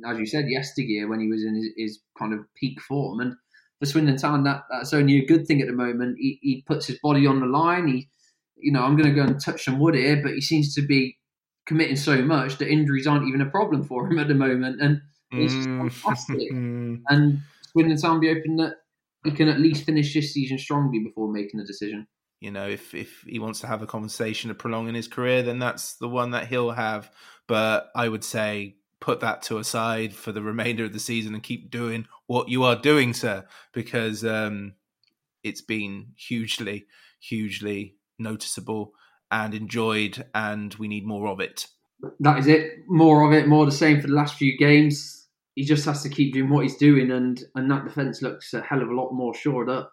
[0.09, 3.20] as you said, yesteryear when he was in his, his kind of peak form.
[3.20, 3.35] And
[3.78, 6.16] for Swindon Town, that, that's only a good thing at the moment.
[6.18, 7.89] He, he puts his body on the line.
[7.89, 8.09] He,
[8.57, 10.83] you know, I'm going to go and touch some wood here, but he seems to
[10.83, 11.16] be
[11.66, 14.81] committing so much that injuries aren't even a problem for him at the moment.
[14.81, 15.01] And
[15.33, 15.91] it's mm.
[15.93, 16.51] fantastic.
[16.51, 18.74] and Swindon Town be open that
[19.24, 22.07] he can at least finish this season strongly before making a decision.
[22.41, 25.59] You know, if if he wants to have a conversation of prolonging his career, then
[25.59, 27.11] that's the one that he'll have.
[27.47, 31.42] But I would say put that to aside for the remainder of the season and
[31.42, 34.74] keep doing what you are doing, sir, because um,
[35.42, 36.86] it's been hugely,
[37.18, 38.92] hugely noticeable
[39.30, 41.66] and enjoyed, and we need more of it.
[42.20, 42.72] That is it.
[42.88, 45.28] More of it, more the same for the last few games.
[45.55, 48.61] He just has to keep doing what he's doing, and and that defense looks a
[48.61, 49.92] hell of a lot more shored up.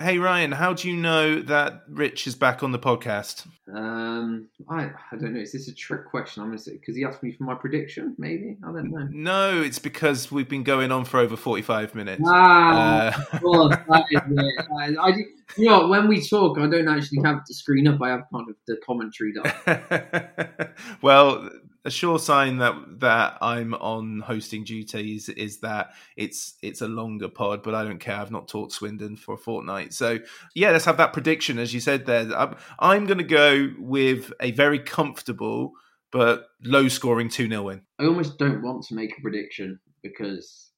[0.00, 3.48] Hey Ryan, how do you know that Rich is back on the podcast?
[3.74, 5.40] Um, I I don't know.
[5.40, 6.40] Is this a trick question?
[6.40, 8.14] I'm gonna say because he asked me for my prediction.
[8.16, 9.08] Maybe I don't know.
[9.10, 12.22] No, it's because we've been going on for over 45 minutes.
[12.24, 14.66] Ah, uh, course, that is it.
[14.78, 15.08] I, I,
[15.56, 18.00] you know, when we talk, I don't actually have the screen up.
[18.00, 20.70] I have kind of the commentary done.
[21.02, 21.50] well,
[21.84, 27.28] a sure sign that that I'm on hosting duties is that it's it's a longer
[27.28, 28.16] pod, but I don't care.
[28.16, 30.18] I've not taught Swindon for a fortnight, so
[30.54, 32.30] yeah, let's have that prediction as you said there.
[32.36, 35.72] I'm, I'm going to go with a very comfortable
[36.10, 37.82] but low scoring two 0 win.
[37.98, 40.70] I almost don't want to make a prediction because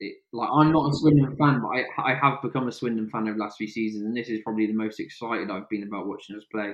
[0.00, 3.22] it, like I'm not a Swindon fan, but I I have become a Swindon fan
[3.22, 6.06] over the last few seasons, and this is probably the most excited I've been about
[6.06, 6.72] watching us play.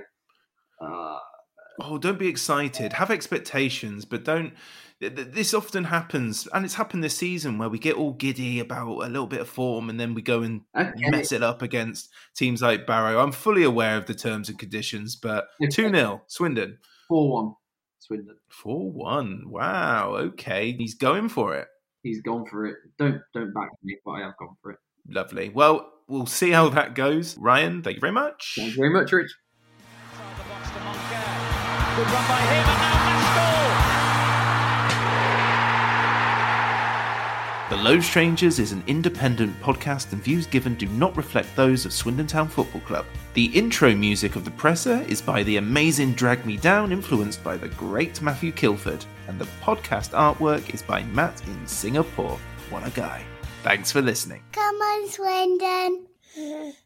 [0.81, 1.19] Uh,
[1.81, 2.95] oh, don't be excited.
[2.95, 4.53] Have expectations, but don't.
[4.99, 9.09] This often happens, and it's happened this season where we get all giddy about a
[9.09, 11.11] little bit of form, and then we go and okay.
[11.11, 13.23] mess it up against teams like Barrow.
[13.23, 17.55] I'm fully aware of the terms and conditions, but two 0 Swindon, four one
[17.99, 19.43] Swindon, four one.
[19.51, 21.69] Wow, okay, he's going for it.
[22.03, 22.77] He's gone for it.
[22.99, 24.79] Don't don't back me, but I have gone for it.
[25.09, 25.51] Lovely.
[25.51, 27.37] Well, we'll see how that goes.
[27.37, 28.55] Ryan, thank you very much.
[28.57, 29.35] Thank you very much, Rich.
[31.97, 32.97] Good run by him, and now
[37.71, 41.95] The Low Strangers is an independent podcast, and views given do not reflect those of
[41.95, 43.07] Swindon Town Football Club.
[43.33, 47.57] The intro music of The Presser is by the amazing Drag Me Down, influenced by
[47.57, 52.39] the great Matthew Kilford, and the podcast artwork is by Matt in Singapore.
[52.69, 53.25] What a guy.
[53.63, 54.43] Thanks for listening.
[54.53, 56.75] Come on, Swindon.